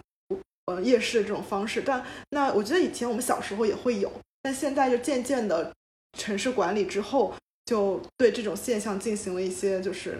[0.67, 1.81] 呃夜市的这种方式。
[1.85, 4.09] 但那我觉得以前我们小时候也会有，
[4.41, 5.73] 但现在就渐渐的
[6.17, 7.33] 城市管理之后，
[7.65, 10.17] 就对这种现象进行了一些，就是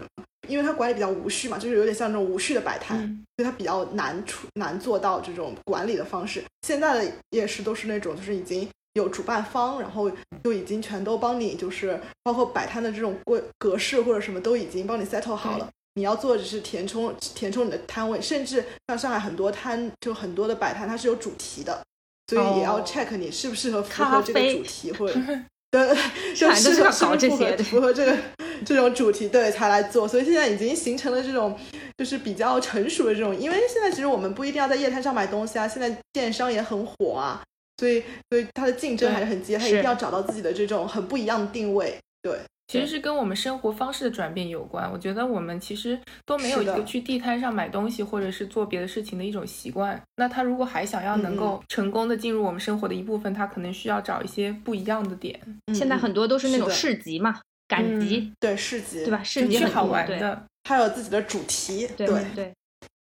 [0.48, 6.42] 因为它管理比较无序嘛，就是有点像那种无序的摆摊，嗯所以它比较难出难做到这种管理的方式。
[6.62, 10.10] 现在的夜市都是那种就是已经有主办方，然后
[10.42, 15.68] 就已经全都帮你，就是包括摆摊的这种规格式或者什么都已经帮你 settle 好了。
[15.94, 21.82] 你要做的只是填充填充你的摊位，甚至像上海很多摊，就很多的摆摊它是有主题的，
[22.28, 25.18] 所以也要哦 check 你适不适合符合这个主题，或者
[25.70, 25.88] 对，
[26.34, 28.16] 就反正都是要适合是符合搞这些符合这个
[28.64, 30.06] 这种主题，对才来做。
[30.06, 31.58] 所以现在已经形成了这种
[31.98, 37.42] 就是比较成熟的这种，因为现在其实我们不一定要在夜摊上买东西啊，现在电商也很火啊，
[37.78, 41.98] 所以所以它的竞争还是很激烈，它一定要找到自己的这种很不一样的定位。
[42.22, 42.38] 对，
[42.68, 44.90] 其实是跟我们生活方式的转变有关。
[44.90, 50.00] 我觉得我们其实都没有一个去地摊上买东西或者是做别的事情的一种习惯。
[50.16, 55.38] 那他如果还想要能够成功的进入我们生活的一部分，他可能需要找一些不一样的点，
[55.74, 59.22] 现在很多都是那种市集嘛，赶集，对市集对吧？
[59.22, 60.44] 市集很多，对玩的。
[60.64, 62.52] 它有自己的主题，对对对，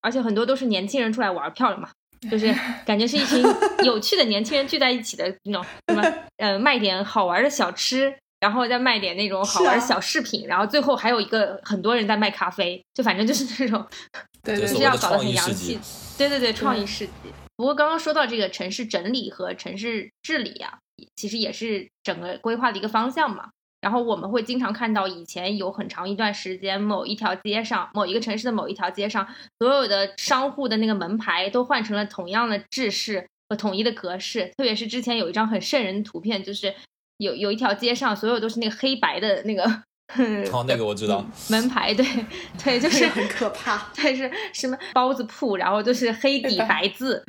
[0.01, 1.89] 而且很多都是年轻人出来玩票了嘛，
[2.29, 2.53] 就是
[2.85, 3.41] 感觉是一群
[3.85, 6.03] 有趣的年轻人聚在一起的那种，什么？
[6.39, 13.87] 呃，卖点好玩的小吃，然后再卖点那种好玩小饰品，然后最后还有一个很多人在卖咖啡，就反正就是那种
[14.43, 15.79] 对对就是要搞得很洋气。
[16.19, 17.13] 对对对，创意市集。
[17.57, 20.77] 不过刚刚说到这个城市整理和城市治理啊，
[21.15, 23.51] 其实也是整个规划的一个方向嘛。
[23.81, 29.25] 然后我们会经常看到，以前有很长一段时间，某一条街上，某一个城市的某一条街上，
[29.61, 34.51] 所有的商户的那个门牌都换成了同样的制式和统一的格式。
[34.57, 36.75] 特别是之前有一张很瘆人的图片，就是
[37.23, 39.65] 有有一条街上，所有都是那个黑白的那个
[40.53, 42.05] 哦， 那个我知道，门牌，对
[42.63, 43.89] 对，就是很可怕。
[43.95, 47.25] 对，是什么包子铺，然后就是黑底白字，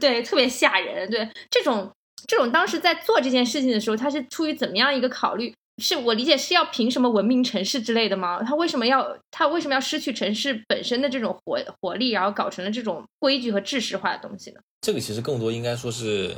[0.00, 1.08] 对，特别吓人。
[1.10, 1.90] 对，这种
[2.26, 5.54] 这种当时在做这件事情的时候，他是出于怎么样一个考虑？
[5.82, 8.40] 是我理解是要凭什么文明城市之类的吗？
[8.42, 14.60] 他为什么要他为什么要失去城市本身的这种活活力，然后搞成了这种规矩和制式化的东西呢？
[14.80, 16.34] 这个其实更多应该说是。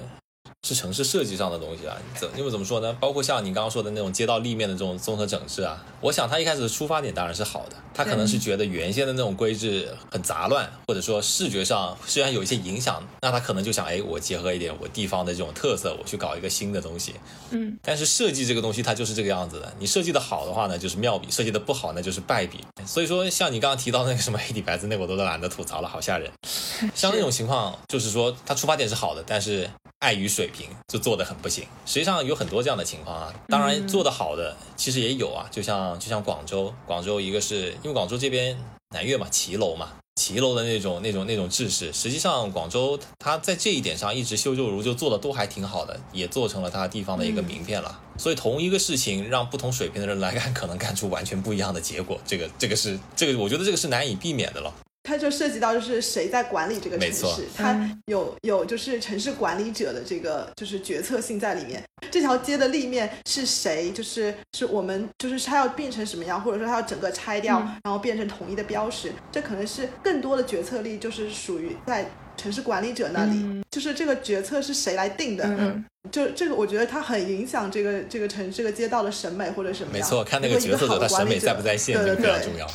[0.67, 2.93] 是城市设计上的东西啊，怎因为怎么说呢？
[2.99, 17.15] 包括像你刚刚说的那种街道立面的这种综合整治啊，我想他一开始的出发点当然是好的，他可能是觉得原先的那种规制很杂乱，或者说视觉上虽然有一些影响，那他可能就想，哎，我结合一点我地方的这种特色，我去搞一个新的东西。
[17.51, 22.59] 嗯，但是设计这个东西它就是这个样子的，你设计的好的话呢，就是妙笔；设计的不好呢，就是败笔。
[22.85, 26.29] 所以说，像你刚刚提到那个什么 黑底白字，那我都懒得吐槽了，好吓人。
[26.95, 29.69] 像那种情况，就是说他出发点是好的，但是
[30.01, 31.37] 碍于水平就做的很。
[31.37, 33.33] 不行，实际上有很多这样的情况啊。
[33.47, 38.59] 当然做的好的其实也有啊，就像就像广州，广州一个是因为广州这边
[38.91, 48.01] 南粤嘛，骑楼嘛，骑楼的那种那种那种制式，实际上广州它在这一点上一直修旧如旧，做的都还挺好的，也做成了它地方的一个名片了。
[48.19, 52.19] 所以同一个事情让不同水平的人来干，可能干出完全不一样的结果。
[52.27, 54.75] 这个这个是这个，我觉得这个是难以避免的了。
[55.07, 61.81] 它就涉及到就是谁在管理这个城市，它有有就是城市管理者的这个就是决策性在里面。
[62.11, 63.93] 这条街的立面是谁？
[63.93, 72.11] 就是是我们就是它要变成什么样，或者说它要整个拆掉，然后变成统一的标识，这可能是更多的决策力就是属于在。
[72.37, 75.45] 城市管理者那里，就是这个决策是谁来定的？
[75.47, 82.67] 嗯，就这个，我觉得它很影响这个这个城这个街道的审美或者什么没错，看那个决策者的审美在不在线，对对对，重要。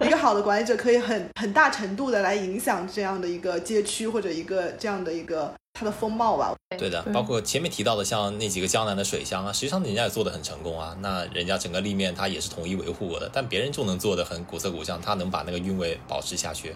[0.06, 6.54] 一个好的管理者可以很很大程度的来影响这样的一个街区或者一个这样的一个它的风貌吧。
[6.78, 10.96] 对的，包括前面提到的像那几个江南的水乡啊，实际上人家也做的很成功啊。
[11.00, 16.74] 那人家整个立面它也是统一维护过的，但别人就能做的很古色古香，他能把那个韵味保持下去。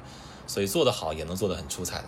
[0.50, 2.06] 所以做得好也能做得很出彩的，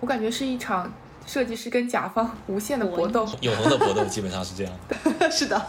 [0.00, 0.92] 我感觉是一场
[1.24, 4.72] 设计师跟甲方无限的搏斗，永恒的搏斗，基本上是这样。
[5.30, 5.64] 是的，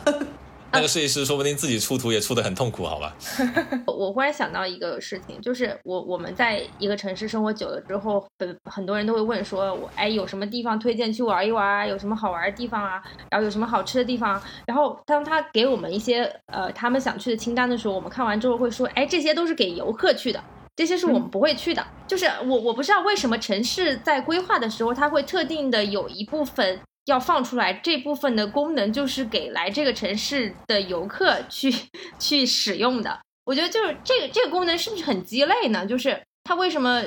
[0.72, 3.16] 那个设计师说不定自己出图也出的很痛苦，好吧？
[3.86, 11.86] 我忽然想到一个事情，就是我我们在一个城市生活久了之后，很很多人都会问说，我哎有什么地方推荐去玩一玩啊？
[11.86, 13.04] 有什么好玩的地方啊？
[13.30, 14.42] 然后有什么好吃的地方？
[14.66, 20.44] 然后当他给我们一些呃他们想去的清单的时候，我们看完之后会说，哎这些都是给游客去的。
[20.76, 31.74] 这些是我们不会去的，就是我我不知道为什么城市在规划的时候，它会特定的有一部分要放出来，这部分的功能就是给来这个城市的游客去
[32.20, 33.20] 去使用的。
[33.46, 35.86] 我觉得就是这个这个功能是不是很鸡肋呢？
[35.86, 37.02] 就是它为什么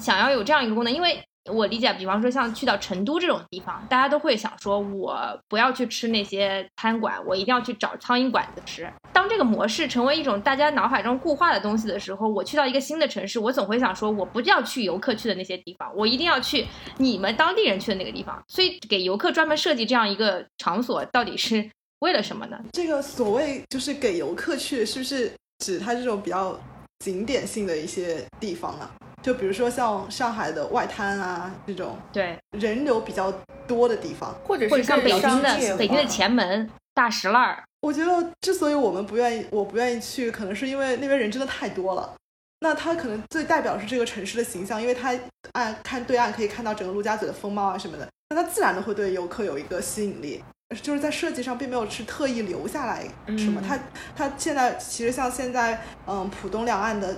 [0.00, 0.92] 想要有这样一个功能？
[0.92, 1.22] 因为。
[1.50, 5.18] 我理解，比方说像去到成都这种地方，大家都会想说，我
[5.48, 8.90] 不要去吃那些餐馆，我一定要去找苍蝇馆子吃。
[9.12, 16.66] 当这个模式成为一种大家脑海中固化的东西的时候，我去到一个新的城市，我总会想说，我不要去游客去的那些地方，我一定要去
[16.98, 18.42] 你们当地人去的那个地方。
[18.48, 21.68] 所以给游客专门设计这样一个场所，到底是
[22.00, 22.58] 为了什么呢？
[22.72, 26.58] 这个所谓就是给游客去，是不是指它这种比较
[27.00, 28.90] 景点性的一些地方啊？
[29.20, 33.32] 就比如说像上海的外滩啊这种，对人流比较
[33.66, 37.62] 多的地方，或者是像北京的北京的前门、大石烂。
[37.80, 42.14] 我觉得之所以我们不愿意，我不愿意去，可能是因为那边人真的太多了。
[42.60, 45.12] 那它可能最代表是这个城市的形象，因为它
[45.52, 50.42] 岸看对岸可以看到整个陆家嘴的风貌啊什么的，那它自然的会对游客有一个吸引力。
[50.82, 53.06] 就是在设计上并没有是特意留下来
[53.38, 53.78] 什么，它
[54.14, 57.16] 它现在其实像现在嗯浦东两岸的。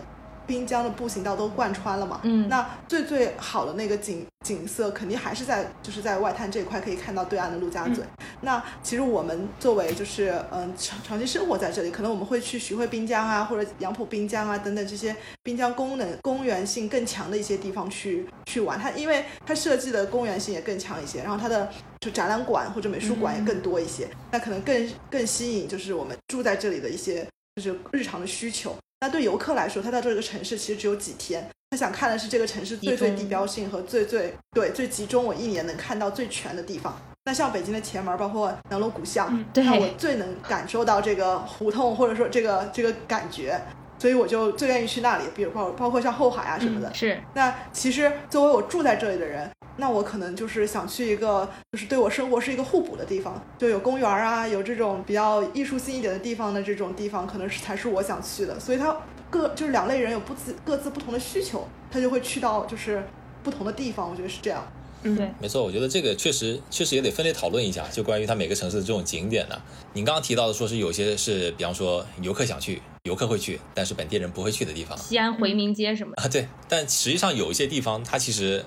[0.51, 2.19] 滨江的步行道都贯穿了嘛？
[2.25, 8.03] 嗯，那最最好的那个景景色肯定还是在就是在外滩这一块可以看到对岸的陆家嘴。
[8.41, 18.77] 那其实我们作为就是嗯长长期生活在这里，可能我们会去徐汇滨江啊，或者杨浦滨江啊等等这些滨江功能公园性更强的一些地方去去玩。
[18.77, 21.71] 它因为它设计的公园性也更强一些，然后它的
[22.01, 27.25] 就展览馆或者美术馆也更多一些，那可能更更吸引就是我们住在这里的一些
[27.55, 28.75] 就是日常的需求。
[29.01, 37.01] 那对游客来说，他到这个城市其实只有几天，他想看的是这个城市最最地标性和最最对最集中，我一年能看到最全的地方。
[37.25, 43.61] 那像北京的前门，包括南锣鼓巷，那我最能感受到这个胡同或者说这个这个感觉。
[44.01, 46.93] 所以我就最愿意去那里，比如包包括像后海啊什么的。
[46.95, 47.21] 是。
[47.35, 58.59] 那其实作为我住在这里的人，那我可能就是想去一个，就是对我生活是一个互补的地方，就有公园啊，有这种比较艺术性一点的地方的这种地方，可能是才是我想去的。
[58.59, 58.97] 所以他
[59.29, 63.05] 各就是两类人有不自各自不同的需求，他就会去到就是
[63.43, 64.11] 不同的地方。
[64.11, 64.67] 我觉得是这样。
[65.03, 69.57] 嗯，对，没错，我觉得这个确实确实也得分类讨论一下，就关于它每个城市的这种景点呢。
[69.95, 76.29] 您刚刚提到的，说是有些是，比方说游客想去，游客会去，但是本地人不会去的地方，西安回民街什么的啊？
[76.29, 78.65] 对，但实际上有一些地方，它其实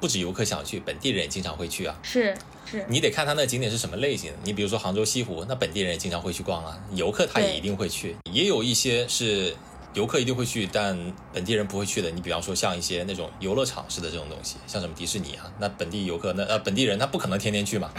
[0.00, 1.98] 不止游客想去，本地人也经常会去啊。
[2.02, 2.32] 是
[2.64, 4.38] 是，你得看它那景点是什么类型的。
[4.44, 8.14] 你比如说杭州西湖，那本地人也经常会去逛啊，游客他也一定会去。
[8.32, 9.54] 也有一些是
[9.94, 10.96] 游客一定会去，但
[11.32, 12.08] 本地人不会去的。
[12.10, 17.90] 你比方说像一些那种游乐场似的这种东西，像什么迪士尼啊，那本地游客那呃本地人他不可能天天去嘛。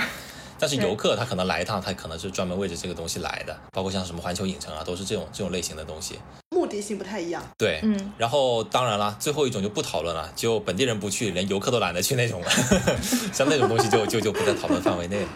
[0.64, 6.18] 但是游客他可能来一趟，他可能是专门为着这个东西来的，包括像什么环球影城啊，都是这种这种类型的东西。
[6.52, 7.44] 目的性不太一样。
[7.58, 12.50] 对，嗯，然后当然了，最后一种就不讨论了，就本地人不去，连游客都懒得去那种了，
[13.34, 15.28] 像那种东西就就就不在讨论范围内了。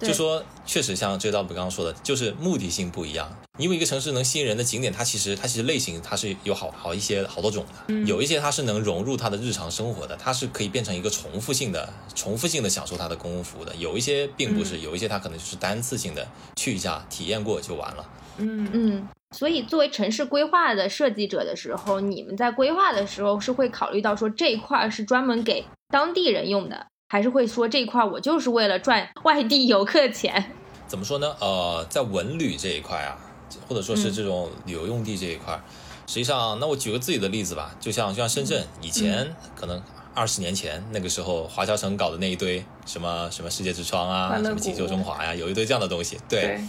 [0.00, 3.30] 对就说确实像这道不刚刚说的，就是目的性不一样。
[3.58, 13.76] 因为一个城市能吸引人的景点，它其实它其实类型它是有好好一些好多种的，有一些它是能融入它的日常生活的，它是可以变成一个重复性的、重复性的享受它的公共服务的。
[13.76, 16.26] 有一些并不是，有一些它可能就是单次性的
[16.56, 18.08] 去一下体验过就完了。
[18.38, 30.52] 嗯嗯，所以作为城市规划的设计者的时候，你们在规划的时候是会考虑到说这一块儿是专门给当地人用的，还是会说这一块儿我就是为了赚外地游客钱？
[30.86, 31.34] 怎么说呢？
[31.40, 33.18] 呃，在文旅这一块啊，
[33.66, 35.60] 或者说是这种旅游用地这一块，
[36.06, 39.82] 实际上，那我举个自己的例子吧，就像就像深圳以前可能
[40.14, 46.16] 二十年前那个时候，华侨城搞的那一堆什么什么世界之窗啊，什么锦绣中华呀，有一堆这样的东西。
[46.28, 46.60] 对，对，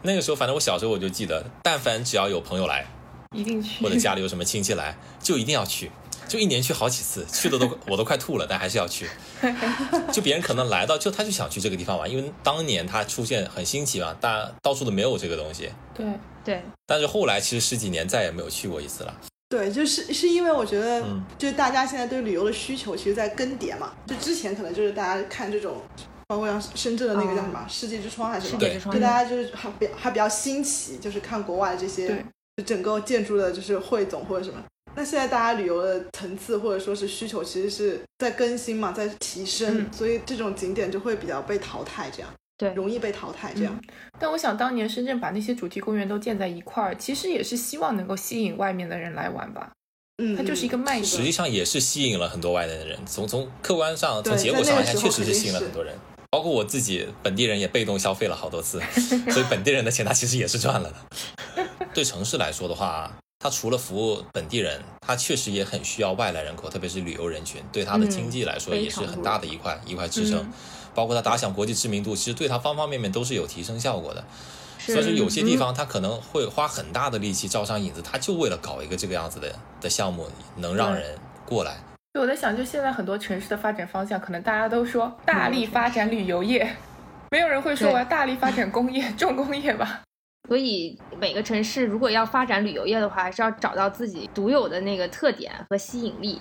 [0.00, 2.86] 那个时候反正我小时候我就记得，但凡只要有朋友来，
[3.36, 3.84] 一定去。
[3.84, 5.90] 或者家里有什么亲戚来，就一定要去。
[6.28, 9.06] 就一年去好几次，去的都 我都快吐了，但还是要去。
[10.12, 15.70] 就别人可能来到，就他就想去这个地方玩，因为当年它出现很新奇嘛，大到处都没有这个东西。
[15.94, 16.06] 对，
[16.44, 19.14] 对，但是后来其实十几年再也没有去过一次了。
[19.48, 23.92] 对，就是是因为我觉得嗯，就是大家现在对旅游的需求其实在更迭嘛。
[24.06, 25.82] 就之前可能就是大家看这种，
[26.28, 32.24] 包括像深圳的那个叫什么、世界之窗还是什么，世界之窗就大家就是还比还比较新奇，就是看国外这些对
[32.56, 34.62] 就整个建筑的就是汇总或者什么。
[34.94, 43.74] 那现在大家旅游的层次或者说是需求，其实是在更新嘛，在提升，嗯所以这种景点就会比较被淘汰，这样对容易被淘汰，这样。
[43.74, 43.88] 嗯
[44.20, 49.72] 但我想当年深圳把那些主题公园都建在一块儿，其实也是希望能够吸引外面的人来玩吧。
[50.22, 55.92] 嗯，它就是一个卖点实际上也是吸引了很多外来的人，从从客观上、从结果上来看，确实是吸引了很多人。
[56.30, 58.80] 包括我自己本地人也被动消费了好多次，
[59.30, 61.66] 所以本地人的钱他其实也是赚了的。
[61.92, 63.10] 对城市来说的话，
[63.42, 70.38] 它除了服务本地人，它确实也很需要外来人口，特别是旅游人群，对它的经济来说嗯也是很大的一块一块支撑。
[70.40, 70.52] 嗯
[70.94, 74.22] 包括它打响国际知名度，其实对它方方面面都是有提升效果的。
[74.78, 81.78] 所以说有些地方它可能会花很大的力气招商引资，它就为了搞一个这个样子的的项目，能让人过来。
[82.12, 86.76] 对，我在想，就现在很多城市的发展方向，可能大家都说大力发展旅游业，
[87.30, 90.02] 没有人会说我要大力发展工业、重工业吧？
[90.48, 96.40] 所以每个城市如果要发展旅游业的话，还是要找到自己独有的那个特点和吸引力。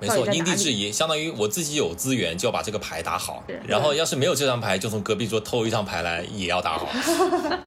[0.00, 6.88] 没错，因地制宜，相当于我自己有资源就要把这个牌打好是，然后要是没有这张牌，就从隔壁桌偷一张牌来也要打好。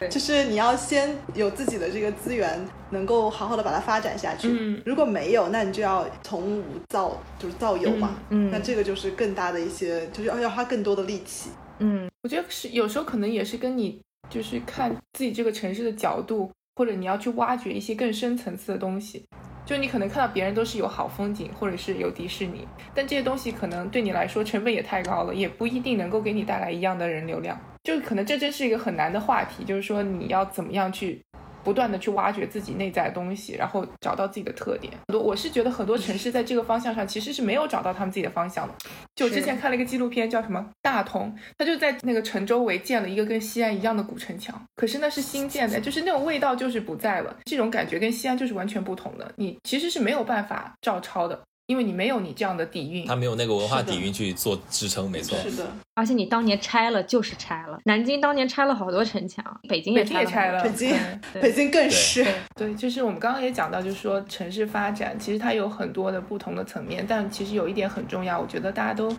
[0.08, 4.48] 就是你要先有自己的这个资源，能够好好的把它发展下去。
[4.48, 8.16] 嗯如果没有，那你就要从无造，就是造有嘛。
[8.30, 11.50] 嗯那这个就是更大的一些，就是要要花更多的力气。
[11.78, 14.00] 嗯，我觉得是有时候可能也是跟你
[14.30, 19.24] 就是看自己这个城市的角度，或者你要去挖掘一些更深层次的东西。
[19.66, 27.60] 就你可能看到别人都是有好风景，或者是有迪士尼，但这些东西可能对你来说成本也太高了，也不一定能够给你带来一样的人流量。
[27.84, 31.22] 就可能这真是一个很难的话题，就是说你要怎么样去
[31.62, 34.92] 不断的去挖掘自己内在的东西，然后找到自己的特点。
[35.08, 38.74] 很多我是觉得很多城市在这个方向上其实是没有找到他们自己的方向的。
[39.14, 49.30] 就我之前看了一个纪录片，叫什么《大同》，他就在那个城周围建了一个跟西安一样的古城墙，可是那是新建的， 就是那种味道就是不在了，这种感觉跟西安就是完全不同的。
[49.36, 51.40] 你其实是没有办法照抄的，
[51.70, 53.06] 因为你没有你这样的底蕴。
[53.06, 53.14] 他。
[53.14, 55.38] 没有那个文化底蕴去做支撑，没错。
[55.38, 60.90] 是的，而且你当年拆了就是拆了，南京当年拆了好多城墙，北京也也拆了，北京
[61.32, 61.42] 对。
[61.42, 62.24] 北京更是。
[62.24, 62.34] 对。
[62.56, 69.14] 对，就是我们刚刚也讲到，就是说城市发展其实它有很多的不同的层面，但其实有一点很重要，我觉得大家都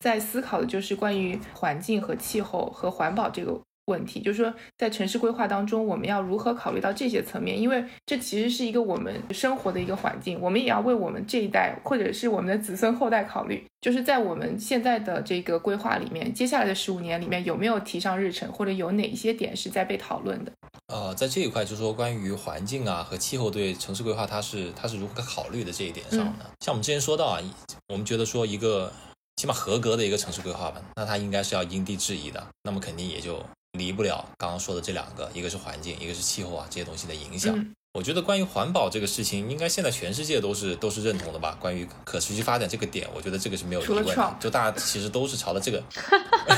[0.00, 7.60] 在思考的就是关于环境和气候和环保这个问题，就是说在城市规划当中，我们要如何考虑到这些层面？
[7.60, 20.52] 因为这其实是一个我们生活的一个环境，我们也要为我们这一代或者是我们的子孙后代考虑，就是在我们现在的这个规划里面，接下来的十五年里面有没有提上日程，或者有哪一些点是在被讨论的？
[20.88, 26.46] 呃，在这一块就是说关于环境啊和气候对城市规划它是它是如何考虑的这一点上呢？
[26.60, 27.40] 像我们之前说到啊，
[27.88, 28.92] 我们觉得说一个
[29.36, 33.44] 起码合格的一个城市规划吧，那它应该是要因地制宜的，那么肯定也就
[33.76, 37.54] 离不了刚刚说的这两个，一个是环境，一个是气候啊这些东西的影响。
[37.96, 41.56] 我觉得关于环保这个事情，应该现在全世界都是都是认同的吧？
[41.58, 44.36] 关于可持续发展这个点，我觉得这个是没有疑问的。
[44.38, 45.82] 就大家其实都是朝着这个，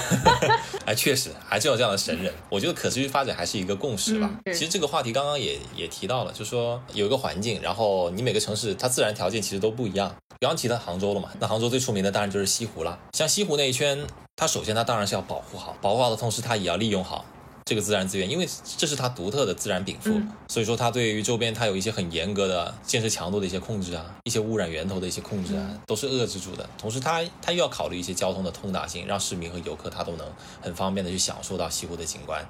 [0.84, 2.34] 哎，确实还是有这样的神人。
[2.50, 4.28] 我觉得可持续发展还是一个共识吧。
[4.44, 10.08] 嗯其实这个话题刚刚也也提到了，就说有一个环境，然后你每个城市它自然条件其实都不一样。
[10.40, 12.98] 刚刚提到杭州了嘛，那杭州最出名的当然就是西湖了。
[13.12, 17.24] 像西湖那一圈，它首先它当然是要保护好，保护好的同时，它也要利用好。
[17.68, 18.48] 这个自然资源，因为
[18.78, 26.66] 这是它独特的自然禀赋，嗯所以说它对于周边它有一些很严格的建设强度的一些控制啊，一些污染源头的一些控制啊，都是遏制住的。
[26.78, 30.26] 同时它它又要考虑一些交通的通达性，让市民和游客他都能
[30.62, 32.42] 很方便的去享受到西湖的景观。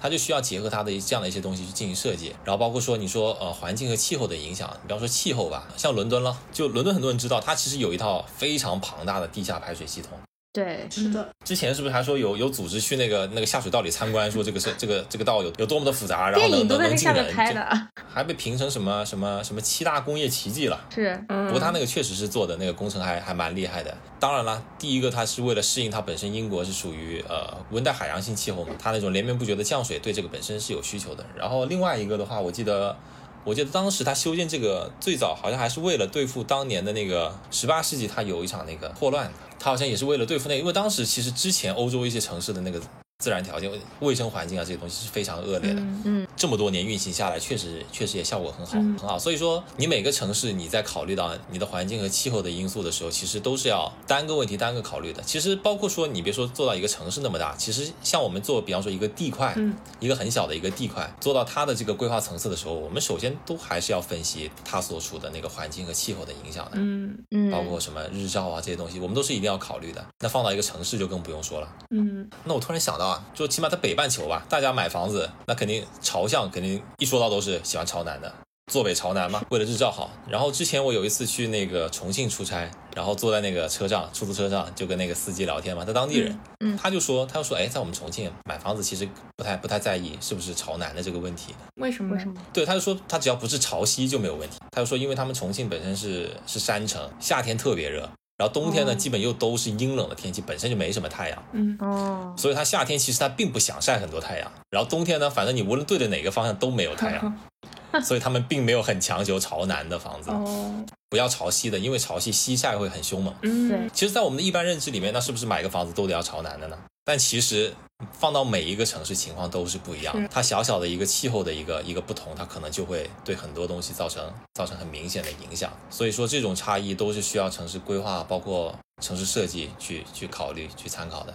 [0.00, 10.12] 它就需要结合它的这样的一些东西去进行设计，然后包括说你说呃环境和气候的影响，你比方说气候吧，像伦敦了，就伦敦很多人知道，它其实有一套非常庞大的地下排水系统。
[10.58, 20.80] 对，是的，之前是不是还说有有组织去那个那个下水道里参观，说这个是这个这个道有有多么的复杂，然后能电影都在那能能进人，下面拍的，还被评成什么什么什么七大工业奇迹了。
[20.92, 23.96] 是，嗯不过他那个确实是做的那个工程还还蛮厉害的。
[24.18, 31.24] 当然了，第一个它是为了适应它本身英国是属于呃温带海洋性气候嘛，它那种连绵不绝的降水对这个本身是有需求的。
[31.36, 32.96] 然后另外一个的话，我记得。
[33.44, 42.80] 我记得当时他修建这个最早好像还是为了对付当年的那个十八世纪，他有一场那个霍乱，他好像也是为了对付那，因为当时其实之前欧洲一些城市的那个
[43.18, 45.80] 自然条件、卫生环境啊这些东西是非常恶劣的。
[45.80, 49.18] 嗯嗯，这么多年运行下来，确实确实也效果很好，嗯很好。
[49.18, 55.20] 所以说，你每个城市你在考虑到你的环境和气候的因素的时候，其实都是要单个问题单个考虑的。
[55.24, 66.74] 其实包括说，你别说做到一个城市那么大，其实像我们做，比方说一个地块，嗯一个很小的一个地块，做到它的这个规划层次的时候，我们首先都还是要分析它所处的那个环境和气候的影响的。
[66.74, 70.06] 嗯嗯，包括什么日照啊这些东西，我们都是一定要考虑的。
[70.20, 71.68] 那放到一个城市就更不用说了。
[71.90, 78.30] 嗯那我突然想到啊，就起码在北半球吧，大家买房子，那肯定朝向肯定一说到都是喜欢朝南的，
[78.70, 80.10] 坐北朝南嘛，为了日照好。
[80.28, 92.14] 然后之前我有一次去那个重庆出差，然后坐在那个车上，出租车上就跟那个司机聊天嘛，他当地人，嗯嗯他就说，他就说，哎，在我们重庆买房子其实不太不太在意是不是朝南的这个问题，为什么？
[92.14, 92.34] 为什么？
[92.52, 94.58] 对，他就说他只要不是朝西就没有问题。
[94.70, 98.08] 他就说，因为他们重庆本身是是山城，夏天特别热，
[98.38, 101.42] 然后冬天呢、哦基本又都是阴冷的天气，本身就没什么太阳。
[101.52, 107.38] 嗯哦，所以它夏天其实它并不想晒很多太阳，然后冬天呢，反正你无论对着哪个方向都没有太阳，
[108.02, 113.34] 所以他们并没有很强求朝南的房子，哦不要朝西的，因为朝西西晒会很凶猛。
[113.42, 116.78] 嗯对其实，在我们的一般认知里面，那是不是买个房子都得要朝南的呢？
[117.08, 117.72] 但其实
[118.12, 125.72] 放到每一个城市情况都是不一样的，它小小的一个气候的一个一个不同，它可能就会对很多东西造成造成很明显的影响。
[125.88, 131.34] 所以说，这种差异都是需要城市规划，包括城市设计去去考虑、去参考的。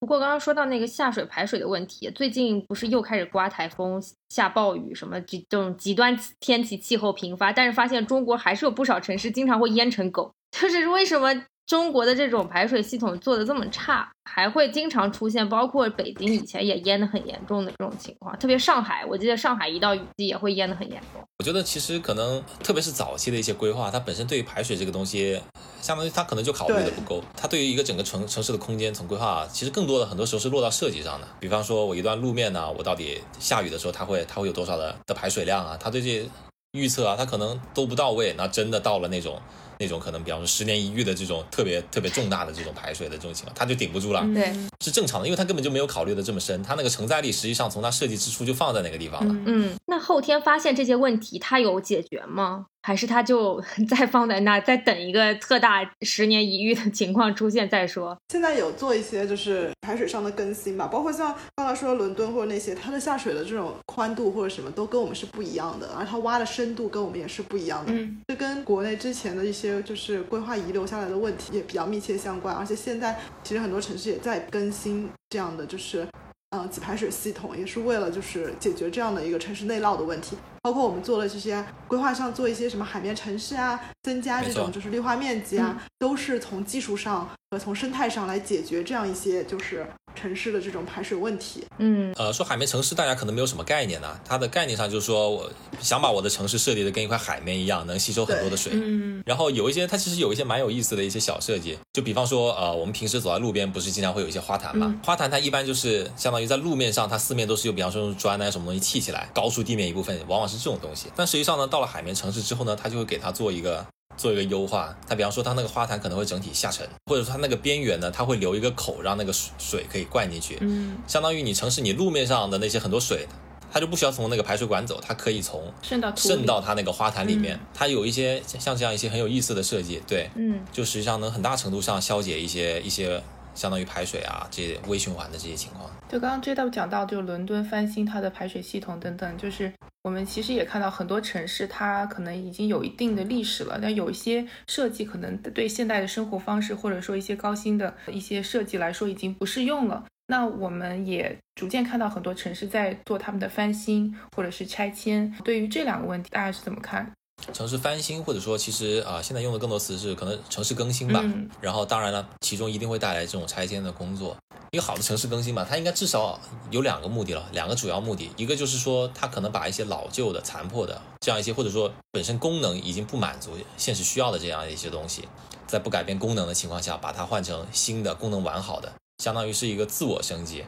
[0.00, 11.32] 不过刚刚说到那个下水排水的问题，最近不是又开始刮台风、下暴雨，什么这这种极端天气气候频发，但是发现中国还是有不少城市经常会淹成狗， 就是为什么
[11.66, 21.20] 中国的这种排水系统做的这么差，还会经常出现，包括北京以前也淹的很严重的这种情况，特别上海，我记得上海一到雨季也会淹的很严重。
[21.38, 25.40] 我觉得其实可能，特别是早期的一些规划，它本身对于排水这个东西，
[25.80, 27.20] 相当于它可能就考虑的不够。
[27.36, 31.26] 它对于一个整个城城市的空间从规划，其实更多的很多时候是落到设计上的。
[31.40, 35.76] 比方说，我一段路面呢，我到底下雨的时候，它会它会有多少的的排水量啊？
[35.80, 36.24] 它对这些
[36.72, 38.32] 预测啊，它可能都不到位。
[38.38, 39.40] 那真的到了那种
[39.78, 44.26] 那种可能，比方说十年一遇的这种特别特别重大的这种排水的这种情况，它就顶不住了。
[44.34, 49.34] 对是正常的，因为它根本就没有考虑的这么深，它那个承载力实际上从它设计之初就放在那个地方了。
[49.34, 52.66] 嗯嗯，那后天发现这些问题，它有解决吗？
[52.86, 53.60] 还是他就
[53.90, 58.16] 再放在那，再等一个特大十年一遇的情况出现再说？
[58.28, 67.92] 现在有做一些就是排水上的更新吧，包括像刚才说的伦敦或者那些，它的下水的这种宽度或者什么都跟我们是不一样的，而它挖的深度跟我们也是不一样的。
[67.92, 76.06] 嗯这跟国内之前的一些就是规划遗留下来的问题也比较密切相关，而且现在其实很多城市也在更新这样的就是。
[76.50, 89.86] 嗯，给排水系统也是为了就是解决这样的一个城市内涝的问题，包括我们做了这些规划上做一些什么海绵城市啊，增加这种就是绿化面积啊，都是从技术上和从生态上来解决这样一些就是
[90.16, 91.64] 城市的这种排水问题。
[91.78, 95.48] 嗯呃，说海绵城市，大家可能没有什么概念呢、它的概念上就是说我
[95.78, 98.72] 想把我的城市设计的跟一块海绵一样，能吸收很多的水。
[98.74, 104.86] 嗯然后有一些，它其实有一些蛮有意思的一些小设计，就比方说，呃，我们平时走在路边，不是经常会有一些花坛嘛？
[104.88, 111.08] 嗯花坛它一般就是相当于在路面上，它四面都是有，比方说用砖啊什么东西砌起来，高出地面一部分，往往是这种东西。
[111.14, 113.84] 但实际上呢，到了海绵城市之后呢，它就会给它做一个。
[114.16, 120.56] 做一个优化，它比方说它那个花坛可能会整体下沉，或者说它那个边缘呢，它会留一个口，让那个水水可以灌进去。
[120.62, 123.26] 嗯相当于你城市你路面上的那些很多水，
[123.70, 127.56] 它就不需要从那个排水管走，它可以从渗到渗到它那个花坛里面。
[127.56, 133.22] 嗯它有一些像这样一些很有意思的设计，对，嗯就实际上能很大程度上消解一些一些
[133.56, 135.90] 相当于排水啊这些微循环的这些情况。
[136.08, 139.72] 就刚刚 J W 讲到，就伦敦翻新它的排水系统等等，就是
[140.04, 150.04] 我们其实也看到很多城市，它可能已经有一定的历史了，但有一些设计可能对现代的生活方式，或者说一些高新的一些设计来说，已经不适用了。
[150.28, 155.32] 那我们也逐渐看到很多城市在做他们的翻新或者是拆迁。
[155.44, 157.12] 对于这两个问题，大家是怎么看？
[157.52, 161.20] 城市翻新，或者说其实啊、现在用的更多词是可能城市更新吧。
[161.22, 164.36] 嗯然后当然了，其中一定会带来这种拆迁的工作。
[164.72, 166.38] 一个好的城市更新嘛，它应该至少
[166.70, 175.26] 有两个目的了，两个主要目的，一个就是说它可能把一些老旧的、残破的这样一些，或者说本身功能已经不满足现实需要的这样一些东西，
[175.66, 178.92] 在不改变功能的情况下，把它换成新的、功能完好的，
[179.22, 180.64] 相当于是一个自我升级。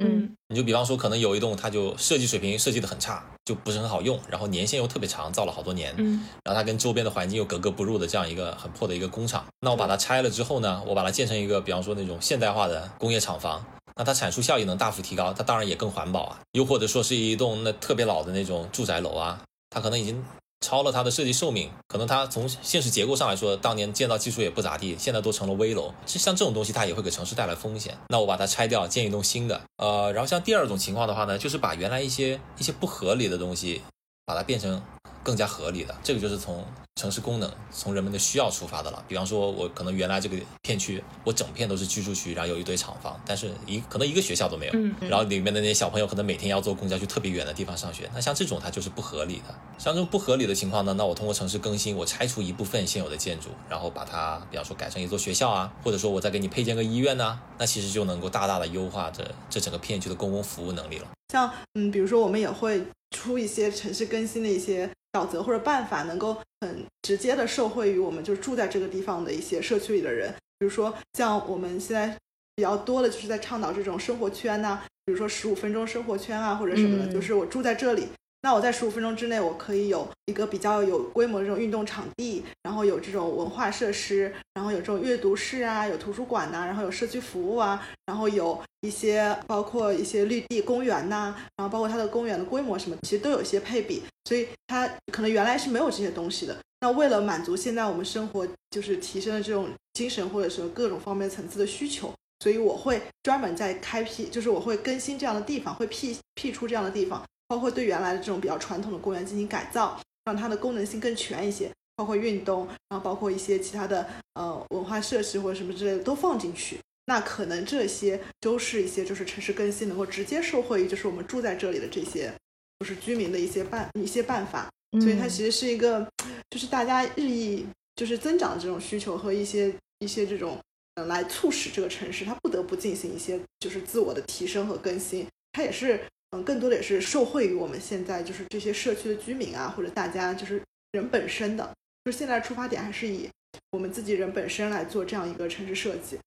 [0.00, 13.64] 嗯你就比方说，可能有一栋它就设计水平设计的很差，就不是很好用，然后年限又特别长，造了好多年，嗯然后它跟周边的环境又格格不入的这样一个很破的一个工厂，那我把它拆了之后呢，我把它建成一个，比方说那种现代化的工业厂房，
[13.96, 16.40] 那它产出效益能大幅提高，它当然也更环保啊。
[16.52, 20.22] 又或者说是一栋那特别老的那种住宅楼啊，它可能已经
[20.62, 25.92] 超了它的设计寿命，可能它从现实结构上来说，当年建造技术也不咋地，现在都成了危楼。
[26.06, 27.94] 其实像这种东西，它也会给城市带来风险。
[28.08, 29.60] 那我把它拆掉，建一栋新的。
[29.76, 33.82] 呃，然后像第二种情况的话呢，就是把原来一些一些不合理的东西，
[34.24, 34.80] 把它变成
[35.22, 35.94] 更加合理的。
[36.02, 36.64] 这个就是从
[36.96, 39.04] 城市功能、从人们的需要出发的了。
[39.08, 44.72] 比方说，我可能原来这个片区，我整片都是居住区，然后有一堆厂房，但是一可能一个学校都没有。
[44.74, 49.54] 嗯然后里面的那些小朋友可能每天要坐公交去特别远的地方上学，那像这种它就是不合理的。
[49.78, 61.08] 像这种不合理的情况呢，那我通过城市更新，我拆除一部分现有的建筑，然后把它，比方说改成一座学校啊，或者说我再给你配建个医院呐、那其实就能够大大的优化这这整个片区的公共服务能力了。
[61.32, 70.32] 像嗯，比如说我们也会出一些城市更新的一些沼泽或者办法，能够很直接的受惠于我们就是住在这个地方的一些社区里的人。
[70.60, 72.16] 比如说像我们现在
[72.54, 78.06] 比较多的就是在倡导这种生活圈呐、比如说十五分钟生活圈啊或者什么的，嗯就是我住在这里。
[78.44, 96.56] 那我在十五分钟之内，我可以有一个比较有规模的这种运动场地，然后有这种文化设施，然后有这种阅读室啊，有图书馆呐、然后有社区服务啊，然后有一些包括一些绿地公园呐、然后包括它的公园的规模什么，其实都有一些配比，所以它可能原来是没有这些东西的。
[96.80, 107.22] 那为了满足现在我们生活就是提升的这种精神或者是各种方面层次的需求，所以我会专门在开辟，就是我会更新这样的地方，会辟辟出这样的地方，
[107.52, 116.78] 包括对原来的这种比较传统的公园进行改造，让它的功能性更全一些，包括运动，然后包括一些其他的呃文化设施或者什么之类的都放进去。
[117.04, 122.32] 那可能这些都是一些就是城市更新能够直接受惠于就是我们住在这里的这些
[122.80, 124.70] 就是居民的一些办一些办法，
[125.02, 126.08] 所以它其实是一个
[126.48, 127.66] 就是大家日益
[127.96, 130.58] 就是增长的这种需求和一些一些这种
[130.94, 136.00] 呃来促使这个城市它不得不进行一些就是自我的提升和更新，它也是
[136.32, 140.60] 嗯更多的也是受惠于我们现在就是这些社区的居民啊或者大家就是
[140.92, 141.72] 人本身的，
[142.04, 143.28] 就是现在出发点还是以
[143.70, 146.18] 我们自己人本身来做这样一个城市设计。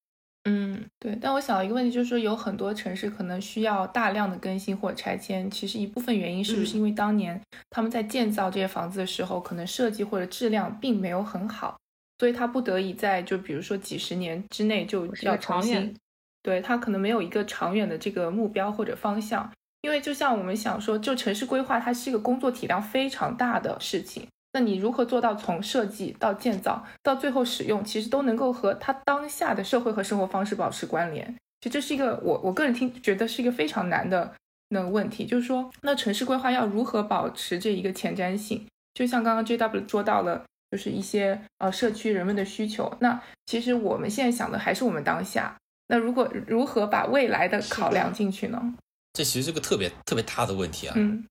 [0.47, 1.17] 嗯，对。
[1.19, 7.41] 但我想到一个问题，就是说有很多城市可能需要大量的更新或者拆迁，其实一部分原因是不是因为当年
[7.71, 11.75] 他们在建造这些房子的时候，可能设计或者质量并没有很好，
[12.19, 15.97] 所以他不得已在就比如说几十年之内就是要个长远重新，
[16.43, 19.51] 对他可能没有一个长远的这个目标或者方向。
[19.85, 24.27] 因为就像我们想说，就城市规划，它是一个工作体量非常大的事情。
[24.53, 31.23] 那你如何做到从设计到建造到最后使用，其实都能够和它当下的社会和生活方式保持关联？
[31.61, 34.33] 其实这是一个我我个人听觉得是一个非常难的
[34.69, 38.65] 那个问题，就是说，那城市规划要如何保持这一个前瞻性？
[38.95, 42.91] 就像刚刚 JW 说到了，就是一些呃社区人们的需求。
[43.01, 45.55] 那其实我们现在想的还是我们当下。
[45.89, 48.73] 那如果如何把未来的考量进去呢？
[49.15, 51.25] 这其实是个特别特别大的问题啊，嗯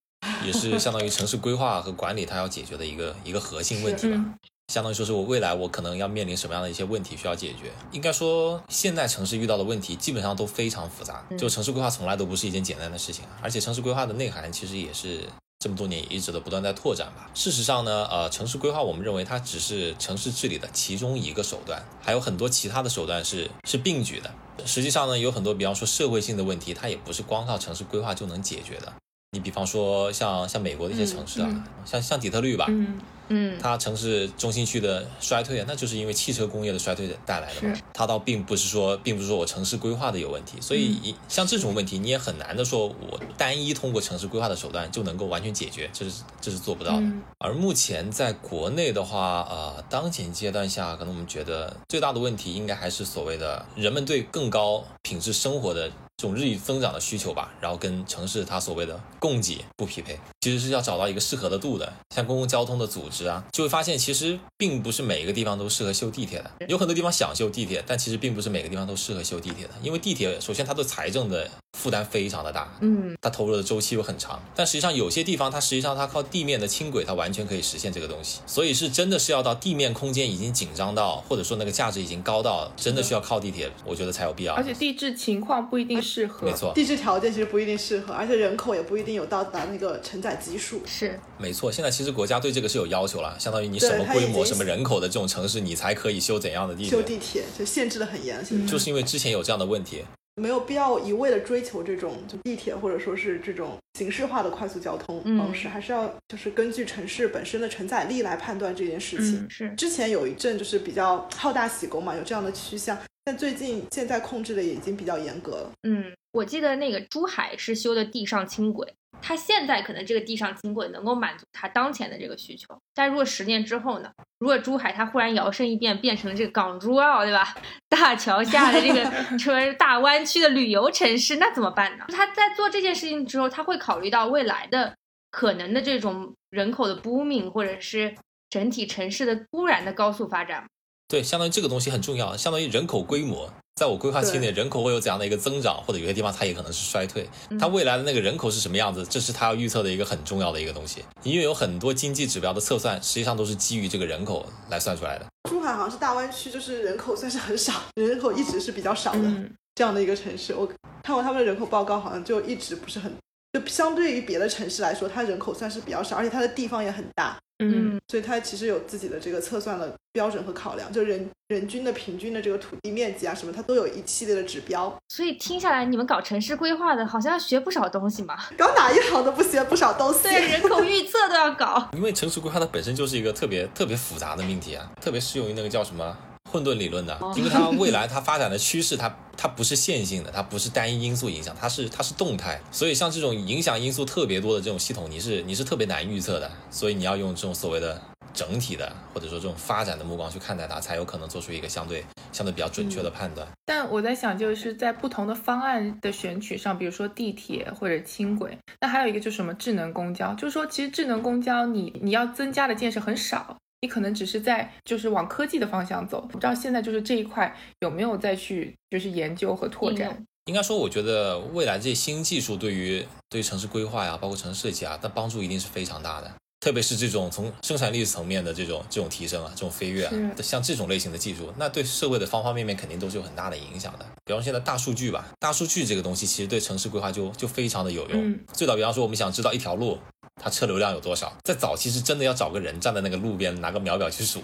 [0.44, 4.16] 也是相当于城市规划和管理它要解决的一个一个核心问题吧。
[4.16, 4.34] 嗯
[4.72, 7.70] 相当于说是我未来我可能要面临什么样的一些问题需要解决。
[7.92, 15.20] 应该说，现在城市遇到的问题基本上都非常复杂，就城市规划从来都不是一件简单的事情，而且城市规划的内涵其实也是。
[15.64, 17.30] 这么多年也一直的不断在拓展吧。
[17.32, 24.30] 事实上呢，呃，城市规划我们认为它只是城市治理的其中一个手段，还有很多其他的手段是是并举的。
[24.66, 28.92] 实际上呢，有很多比方说社会性的问题，它也不是光靠城市规划就能解决的。
[29.34, 32.98] 你比方说像像美国的一些城市啊，嗯像像底特律吧，嗯
[33.28, 37.74] 嗯，它城市中心区的衰退啊，那就是因为汽车工业的衰退带来的嘛。
[37.92, 47.00] 它倒并不是说，并不是说我城市规划的有问题，所以嗯像这种问题，你也很难的说，我单一通过城市规划的手段就能够完全解决，这是这是做不到的。
[47.00, 61.92] 嗯而目前在国内的话，呃，当前阶段下，可能我们觉得最大的问题应该还是所谓的人们对更高品质生活的这种日益增长的需求吧，然后跟城市它所谓的供给不匹配，其实是要找到一个适合的度的。
[62.14, 84.54] 像公共交通的组织啊，就会发现其实并不是每一个地方都适合修地铁的，有很多地方想修地铁，但其实并不是每个地方都适合修地铁的，因为地铁首先它对财政的负担非常的大，嗯，它投入的周期又很长，但实际上有些地方它实际上它靠地面的轻轨，它完全可以实现这个东西，所以是真的是要到地面空间已经紧张到，或者说那个价值已经高到，真的需要靠地铁，我觉得才有必要。
[84.54, 86.46] 而且地质情况不一定适合。
[86.46, 90.82] 没错，地质条件其实不一定适合，而且人口也不一定有到达那个承载基数。
[90.84, 100.04] 是，没错，现在其实国家对这个是有要求了，相当于你什么规模、什么人口的这种城市，你才可以修怎样的地铁，修地铁就限制的很严，现在就是因为之前有这样的问题。
[100.36, 109.40] 没有必要一味的追求这种就地铁或者说是这种形式化的快速交通嗯方式，还是要就是根据城市本身的承载力来判断这件事情。
[109.44, 115.72] 嗯是，之前有一阵就是比较好大喜功嘛，有这样的趋向，但最近现在控制的也已经比较严格了。
[115.84, 118.92] 嗯，我记得那个珠海是修的地上轻轨，
[119.26, 124.10] 它现在可能这个地上轻轨能够满足他当前的这个需求，但如果十年之后呢？
[124.38, 127.56] 如果珠海它忽然摇身一变变成了这个港珠澳，对吧？
[127.88, 129.02] 大桥下的这个
[129.38, 132.04] 成为大湾区的旅游城市，那怎么办呢？
[132.10, 134.94] 他在做这件事情之后，他会考虑到未来的
[135.30, 138.14] 可能的这种人口的 booming，或者是
[138.50, 140.66] 整体城市的突然的高速发展。
[141.08, 147.28] 对，相当于这个东西很重要，相当于人口规模，在我规划期内，人口会有怎样的一个增长，或者有些地方它也可能是衰退。
[147.58, 151.04] 它未来的那个人口是什么样子，这是它要预测的一个很重要的一个东西。
[151.24, 155.26] 因为有很多经济指标的测算，实际上都是基于这个人口来算出来的。
[155.50, 160.54] 珠海好像是大湾区，就是人口算是很少， 人口一直是比较少的、嗯这样的一个城市。
[160.54, 160.64] 我
[161.02, 163.12] 看过他们的人口报告，好像就一直不是很，
[163.54, 174.92] 就相对于别的城市来说，它人口算是比较少，而且它的地方也很大，嗯，所以它其实有自己的这个测算的标准和考量，就人人均的平均的这个土地面积啊什么，它都有一系列的指标。
[175.08, 178.36] 所以听下来，你们搞城市规划的，好像要学不少东西嘛。
[178.58, 180.58] 搞哪一行都不学，不少东西对，写。
[180.58, 181.88] 人口预测都要搞。
[181.94, 186.16] 因为城市规划它本身就是一个特别特别复杂的命题啊，特别适用于那个叫什么
[186.54, 198.00] 混沌理论的，因为它未来它发展的趋势，它它不是线性的，它不是单一因素影响，它是它是动态，所以像这种影响因素特别多的这种系统，你是你是特别难预测的，所以你要用这种所谓的
[198.32, 203.44] 整体的或者说这种发展的目光去看待它，才有可能做出一个相对相对比较准确的判断。
[203.64, 213.56] 但我在想，就是在不同的方案的选取上，比如说地铁或者轻轨，那还有一个就是什么智能公交，就是说其实智能公交你你要增加的建设很少。
[213.84, 226.32] 你可能只是在就是往科技的方向走，不知道现在就是这一块有没有再去就是研究和拓展应该说，我觉得未来这些新技术对于对于城市规划呀，包括城市设计啊，它帮助一定是非常大的。
[226.60, 230.12] 特别是这种从生产力层面的这种这种提升啊，这种飞跃啊，
[230.42, 234.06] 像这种类型的技术，那对社会的方方面面肯定都是有很大的影响的。
[234.24, 238.32] 比方说现在大数据吧，大数据这个东西其实对城市规划就就非常的有用。
[238.32, 239.98] 嗯最早比方说我们想知道一条路
[240.42, 244.42] 它车流量有多少，在早期是真的要找个人站在那个路边拿个秒表去数。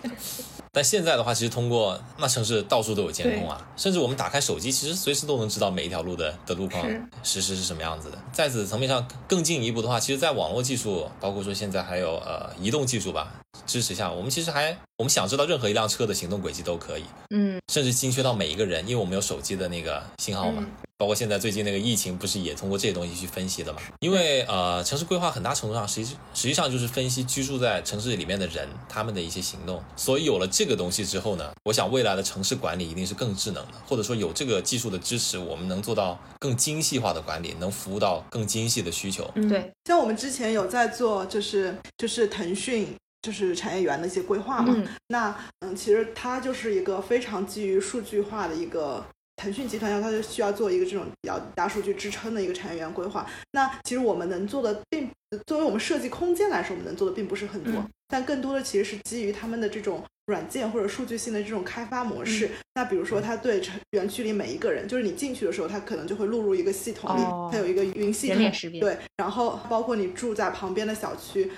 [0.72, 6.88] 但现在的话，其实通过那城市到处都有监控啊，甚至我们打开手机，其实随时都能知道每一条路的的路况
[7.24, 8.18] 实时是什么样子的。
[8.32, 13.32] 在此层面上更进一步的话，其实，在网络技术，包括说现在还有呃移动技术吧
[13.66, 20.62] 支持下，我们其实还我们想知道任何一辆车的行动轨迹都可以，嗯，甚至精确到每一个人，因为我们有手机的那个信号嘛。
[20.64, 20.70] 嗯
[21.00, 23.80] 包括现在最近那个疫情，不是也通过这些东西去分析的嘛？
[24.00, 29.82] 因为呃，城市规划很大程度上实际实际上就是分析居住在城市里面的人他们的一些行动。
[29.96, 39.26] 所以有了这个东西之后呢，我想未来的城市管理一定是更智能的，或者说有这个技术的支持，我们能做到更精细化的管理，能服务到更精细的需求。
[39.36, 44.74] 嗯，对，像我们之前有在做，就是就是腾讯就是产业园的一些规划嘛。
[44.76, 49.02] 嗯那嗯，其实它就是一个非常基于数据化的一个。
[49.40, 53.26] 腾讯集团要它就需要做一个这种比较大数据支撑的一个产业园规划。
[53.52, 55.08] 那其实我们能做的并
[55.46, 62.50] 作为我们设计空间来说，我们能做的并不是很多，嗯但更多的其实是基于他们的这种软件或者数据性的这种开发模式。
[62.74, 63.62] 那比如说，它对
[63.92, 71.50] 园区里每一个人，就是你进去的时候，它可能就会录入一个系统里，哦它有一个云系统，对，然后包括你住在旁边的小区。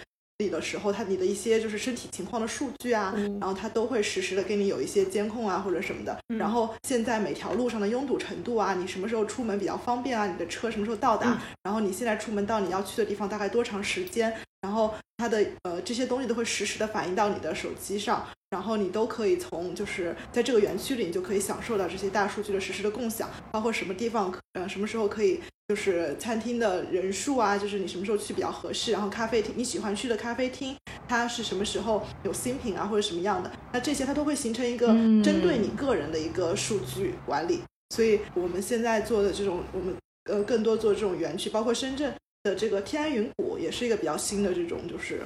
[0.42, 6.18] 里的时候，它你的一些就是身体情况的数据啊，嗯然后它都会实时的给你有一些监控啊或者什么的。
[6.28, 30.76] 嗯然后现在每条路上的拥堵程度啊，你什么时候出门比较方便啊，你的车什么时候到达，嗯然后你现在出门到你要去的地方大概多长时间，然后它的呃这些东西都会实时的反映到你的手机上，然后你都可以从就是在这个园区里，你就可以享受到这些大数据的实时的共享，包括什么地方呃什么时候可以就是餐厅的人数啊，就是你什么时候去比较合适，然后咖啡厅你喜欢去的咖啡厅，
[31.08, 37.60] 它是什么时候有新品啊或者什么样的，那这些它都会形成一个嗯针对你个人的一个数据管理。
[37.90, 39.94] 所以我们现在做的这种，我们
[40.30, 42.12] 呃更多做这种园区，包括深圳
[42.42, 45.20] 的这个天安云谷，也是一个比较新的这种，就是，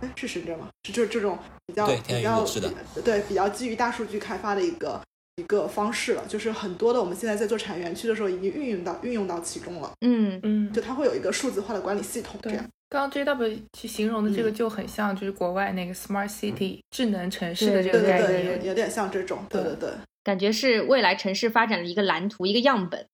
[0.00, 0.68] 哎，是深圳吗？
[0.84, 2.72] 是这这种比较比较安云谷是的
[3.04, 5.00] 对比较基于大数据开发的一个
[5.36, 12.66] 一个方式了，就是很多的我们现在在做产业园区的时候已经运用到运用到其中了，嗯，嗯就它会有一个数字化的管理系统，这对样。
[12.88, 18.66] 刚刚 JW 去形容的这个嗯就很像，就是国外那个 smart city 智能城市的这个概对对对，念有。
[18.66, 19.90] 有点像这种，对对对对，
[20.24, 23.06] 感觉是未来城市发展的一个蓝图，一个样本。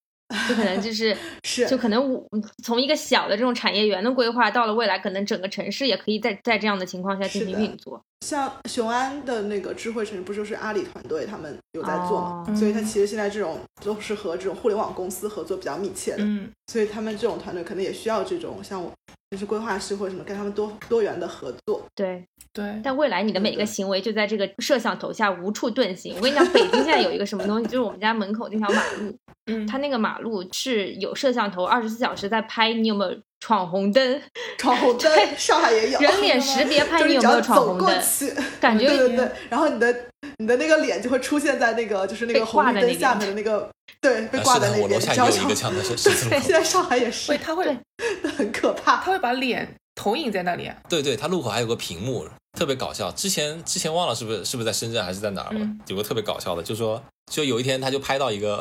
[0.48, 2.28] 就可能就是 是就可能我
[2.62, 8.05] 从一个小的这种产业园的规划，到了未来，可能整个城市也可以在在这样的情况下进行运作。
[8.20, 12.44] 像雄安的那个智慧城市，不就是阿里团队他们有在做嘛？
[12.48, 18.90] 哦所以它其实现在这种都是和这种互联网公司合作比较密切的，嗯，所以他们这种团队可能也需要这种像我
[19.30, 21.84] 就是规划师或者什么跟他们多多元的合作。
[21.94, 22.80] 对，对。
[22.82, 26.14] 但未来你的每个行为就在这个摄像头下无处遁形。
[26.16, 29.16] 我跟你讲，北京现在有一个什么东西，就是我们家门口那条马路，
[29.47, 34.23] 嗯，它那个马路是有摄像头，二十四小时在拍你有没有闯红灯，
[34.59, 39.94] 闯红灯，上海也有人脸识别拍 就是你有没有只要走闯红灯，过去，感觉对对对，然后你的
[40.39, 43.70] 你的那个脸就会出现在那个就是那个红绿灯下面的那个，
[44.01, 44.82] 对，被挂在那边。
[44.82, 46.51] 我楼下有一个这样的十十字路对， 现。
[46.51, 47.64] 在上海也是会，，他会
[48.36, 48.97] 很可怕。
[48.97, 50.77] 他会把脸投影在那里啊。
[50.89, 52.27] 对对，它路口还有个屏幕，
[52.59, 53.12] 特别搞笑。
[53.12, 55.60] 之前之前忘了是不是是不是在深圳还是在哪儿了？
[55.60, 57.01] 嗯有个特别搞笑的，就说
[57.31, 58.59] 就有一天他就拍到一个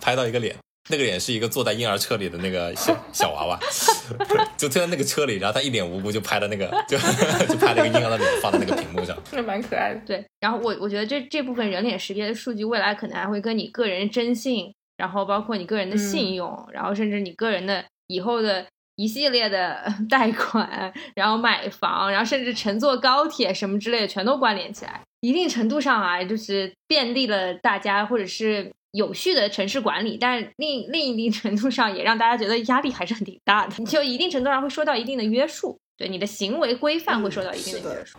[0.00, 0.54] 拍到一个脸，
[0.90, 3.60] 那个脸是一个坐在婴儿车里的那个小小娃娃，
[4.56, 6.96] 就坐在那个车里，然后他一脸无辜就拍了那个就
[7.46, 9.16] 就拍了一个婴儿的脸放在那个屏幕上。
[9.32, 10.00] 那蛮可爱的。
[10.06, 25.02] 对，然后我我觉得这这部分人脸识别的数据，未来可能还会跟你个人征信，然后包括你个人的信用，然后甚至你个人的以后的一系列的贷款，然后买房，然后甚至乘坐高铁什么之类的，全都关联起来。
[25.20, 33.74] 一定程度上啊，就是便利了大家，或者是有序的城市管理，但另另一定程度上也让大家觉得压力还是很挺大的。
[33.78, 38.18] 你就一定程度上会受到一定的约束，对你的行为规范会受到一定的的约束。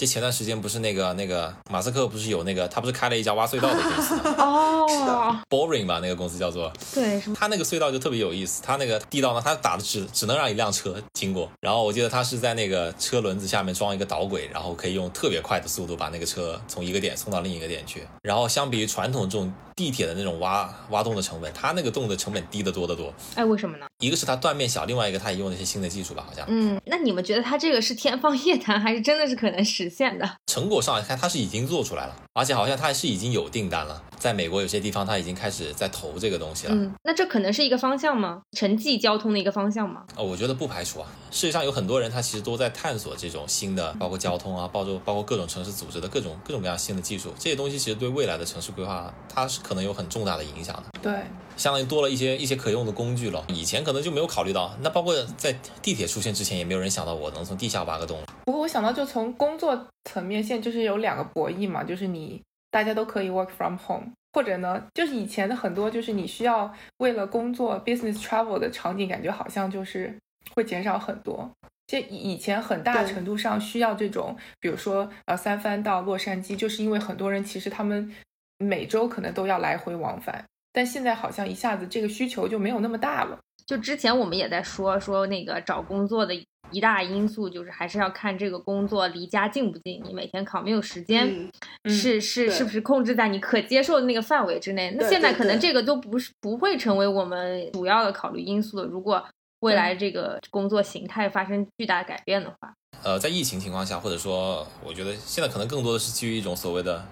[0.00, 18.02] 这前段时间不是那个那个马斯克不是有那个他不是开了一家挖隧道的公司吗 哦，，Boring 吧那个公司叫做，对，什么他那个隧道就特别有意思，他那个地道呢，他打的只只能让一辆车经过，然后我记得他是在那个车轮子下面装一个导轨，然后可以用特别快的速度把那个车从一个点送到另一个点去。
[18.22, 23.12] 然后相比于传统这种地铁的那种挖挖洞的成本，他那个洞的成本低得多得多。
[23.34, 23.84] 哎，为什么呢？
[23.98, 30.30] 一个是它断面小，另外一个它也用了一些新的技术吧，好像嗯，那你们觉得它这个是天方夜谭，还是真的是可能实现的？
[30.46, 36.74] 成果上来看，它是已经做出来了，而且好像它还是已经有订单了，在美国有些地方它已经开始在投这个东西了。
[36.74, 38.42] 嗯，那这可能是一个方向吗？
[38.56, 40.04] 城际交通的一个方向吗？
[40.16, 41.08] 哦，我觉得不排除啊。
[41.30, 47.32] 世界上有很多人，他其实都在探索这种新的，包括交通啊，包括包括各种城市组织的各种各种各样新的技术。
[47.38, 50.84] 这些东西其实对未来的城市规划，它是可能有很重大的影响的。
[51.00, 51.12] 对，
[51.60, 53.44] 相当于多了一些一些可用的工具了。
[53.48, 58.18] 以前可能就没有考虑到，那包括在地铁出现之前，也没有人想到我能从地下挖个洞。
[58.46, 70.16] 不过我想到，就从工作层面，现在就是有两个博弈嘛，就是你大家都可以 work from home，或者呢，就是以前的很多就是你需要为了工作 business travel 的场景，感觉好像就是
[70.54, 71.50] 会减少很多。
[71.86, 78.10] 这以以前很大程度上需要这种，比如说呃三藩到洛杉矶，就是因为很多人其实他们
[78.56, 83.38] 每周可能都要来回往返，但现在好像一下子这个需求就没有那么大了。
[83.66, 86.34] 就之前我们也在说说那个找工作的
[86.72, 91.50] 一大因素，就是还是要看这个工作离家近不近，你每天考没有时间，嗯，
[91.84, 94.94] 嗯是是是不是控制在你可接受的那个范围之内？
[94.98, 98.84] 那现在可能这个都不是不会成为我们主要的考虑因素了。
[98.84, 99.24] 如果
[99.60, 102.74] 未来这个工作形态发生巨大改变的话，
[103.04, 107.04] 呃，在疫情情况下，或者说，我觉得现在可能更多的是基于一种所谓的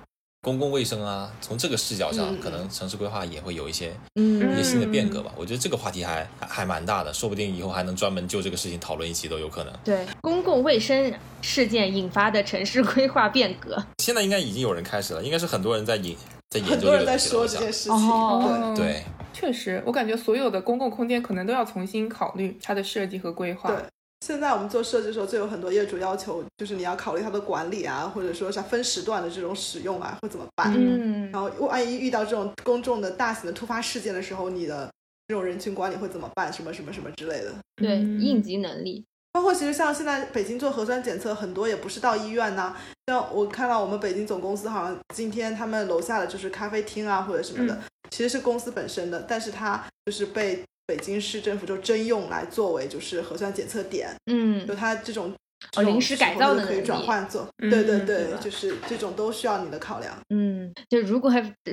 [0.49, 5.31] 公共卫生啊，从这个视角上，嗯可能城市规划也会有一些嗯一些新的变革吧。
[5.37, 9.73] 我觉得这个话题还还还蛮大的，说不定以后还能专门就这个事情讨论一期都有可能。
[9.85, 11.12] 对公共卫生
[11.43, 16.16] 事件引发的城市规划变革，现在应该已经有人开始了，应该是很多人在引
[16.49, 18.87] 在研很多究这个事情，哦对。
[18.87, 19.05] 对，
[19.35, 23.70] 确实，我感觉所有的公共空间可能都要重新考虑它的设计和规划。
[23.70, 23.79] 对
[24.20, 30.73] 现在我们做设计的时候，就有很多业主要求，就是你要考虑它的管理啊，或者说像分时段的这种使用啊，会怎么办？
[30.77, 34.90] 嗯然后万一遇到这种公众的大型的突发事件的时候，你的
[35.28, 36.53] 这种人群管理会怎么办？
[36.53, 37.55] 什么什么什么之类的。
[37.77, 42.77] 对，嗯应急能力，包括其实像现在北京做核酸检测，很多也不是到医院呐、
[43.07, 55.32] 像我看到我们北京总公司好像今天他们楼下的就是咖啡厅啊或者什么的，嗯其实是公司本身的，但是它就是被北京市政府就征用来作为就是核酸检测点，嗯就它这种。
[55.77, 60.16] 哦临时改造的可以转换做，嗯对对对对，就是这种都需要你的考量。
[60.28, 61.32] 嗯，就如果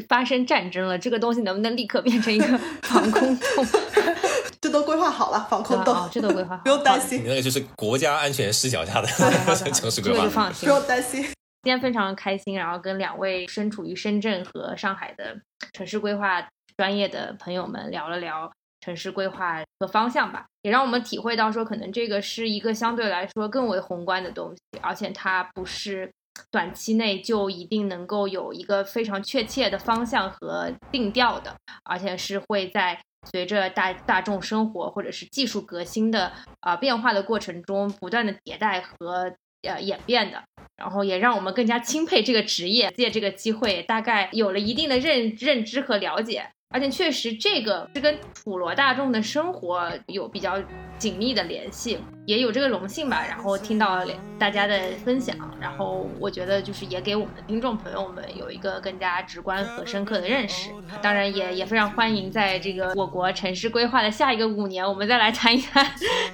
[0.10, 2.46] 发生战争了，这个东西能不能立刻变成一个
[2.82, 3.66] 防空洞？
[4.60, 10.66] 这都规划好了，防空洞，哦，这都规划好， 不用担心你，那个就是国家安全视角下的城市规划不。
[10.66, 11.22] 用担心。
[11.22, 15.40] 今天非常开心，然后跟两位身处于深圳和上海的
[15.74, 16.44] 城市规划
[16.76, 18.52] 专业的朋友们聊了聊
[18.86, 26.12] 城市规划和方向吧，也让我们体会到说，可能这个是一个相对来说更为宏观的东西，而且它不是
[26.52, 33.00] 短期内就一定能够有一个非常确切的方向和定调的，而且是会在
[33.32, 39.34] 随着大大众生活或者是技术革新的啊、变化的过程中不断的迭代和
[39.64, 40.44] 呃演变的。
[40.78, 50.62] 然后也让我们更加钦佩这个职业，借这个机会，大概有了一定的认认知和了解，而且确实这个是跟普罗大众的生活有比较
[50.98, 53.24] 紧密的联系，也有这个荣幸吧。
[53.26, 60.70] 然后听到了大家的分享，然后我觉得就是也给我们的听众朋友们有一个更加直观和深刻的认识。
[61.02, 65.90] 当然也也非常欢迎在这个我国城市规划的下一个五年，我们再来谈一谈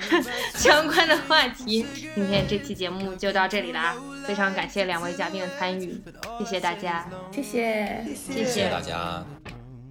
[0.57, 1.85] 相关的话题。
[2.15, 3.95] 今天这期节目就到这里啦，
[4.25, 6.01] 非常感谢两位嘉宾的参与，
[6.39, 9.23] 谢谢大家，谢谢，谢谢谢谢大，家，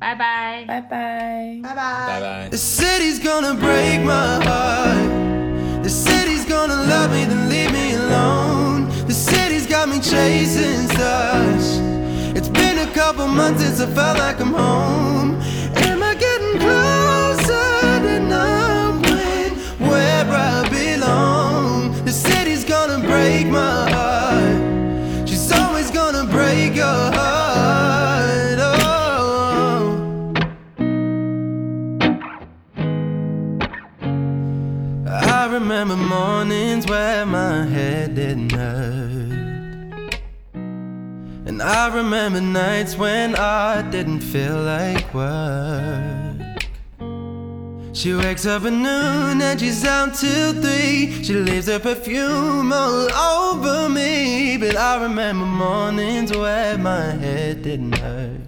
[0.00, 0.64] Bye bye.
[0.66, 1.60] Bye bye.
[1.62, 2.48] Bye bye.
[2.50, 5.82] The city's gonna break my heart.
[5.84, 8.88] The city's gonna love me, then leave me alone.
[9.06, 11.78] The city's got me chasing stars.
[12.34, 15.38] It's been a couple months since I felt like I'm home.
[35.80, 40.14] Remember mornings where my head didn't hurt.
[40.52, 46.36] And I remember nights when I didn't feel like work.
[47.94, 51.24] She wakes up at noon and she's out till three.
[51.24, 54.58] She leaves her perfume all over me.
[54.58, 58.40] But I remember mornings where my head didn't hurt.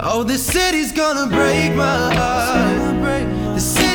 [0.00, 3.02] Oh, the city's gonna break my heart.
[3.54, 3.91] The city's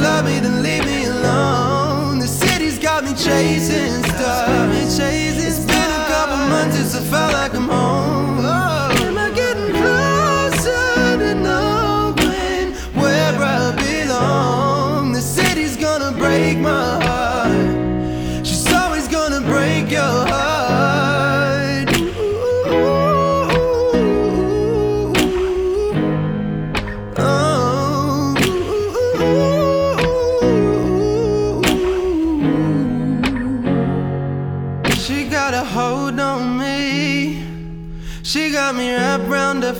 [0.00, 2.18] love me, then leave me alone.
[2.18, 4.98] The city's got me chasing stars.
[4.98, 8.15] It's been a couple months since I felt like I'm home.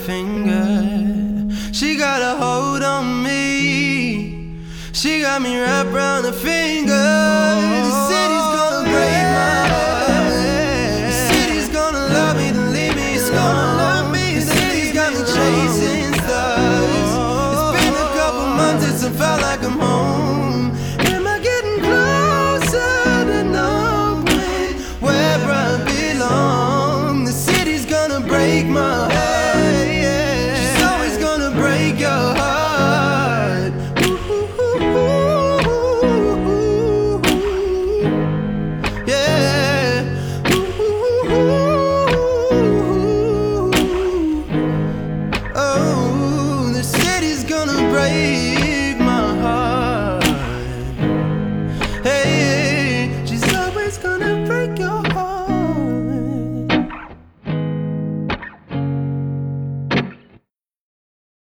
[0.07, 1.53] Finger.
[1.73, 4.57] She got a hold on me.
[4.93, 7.46] She got me wrapped around her finger.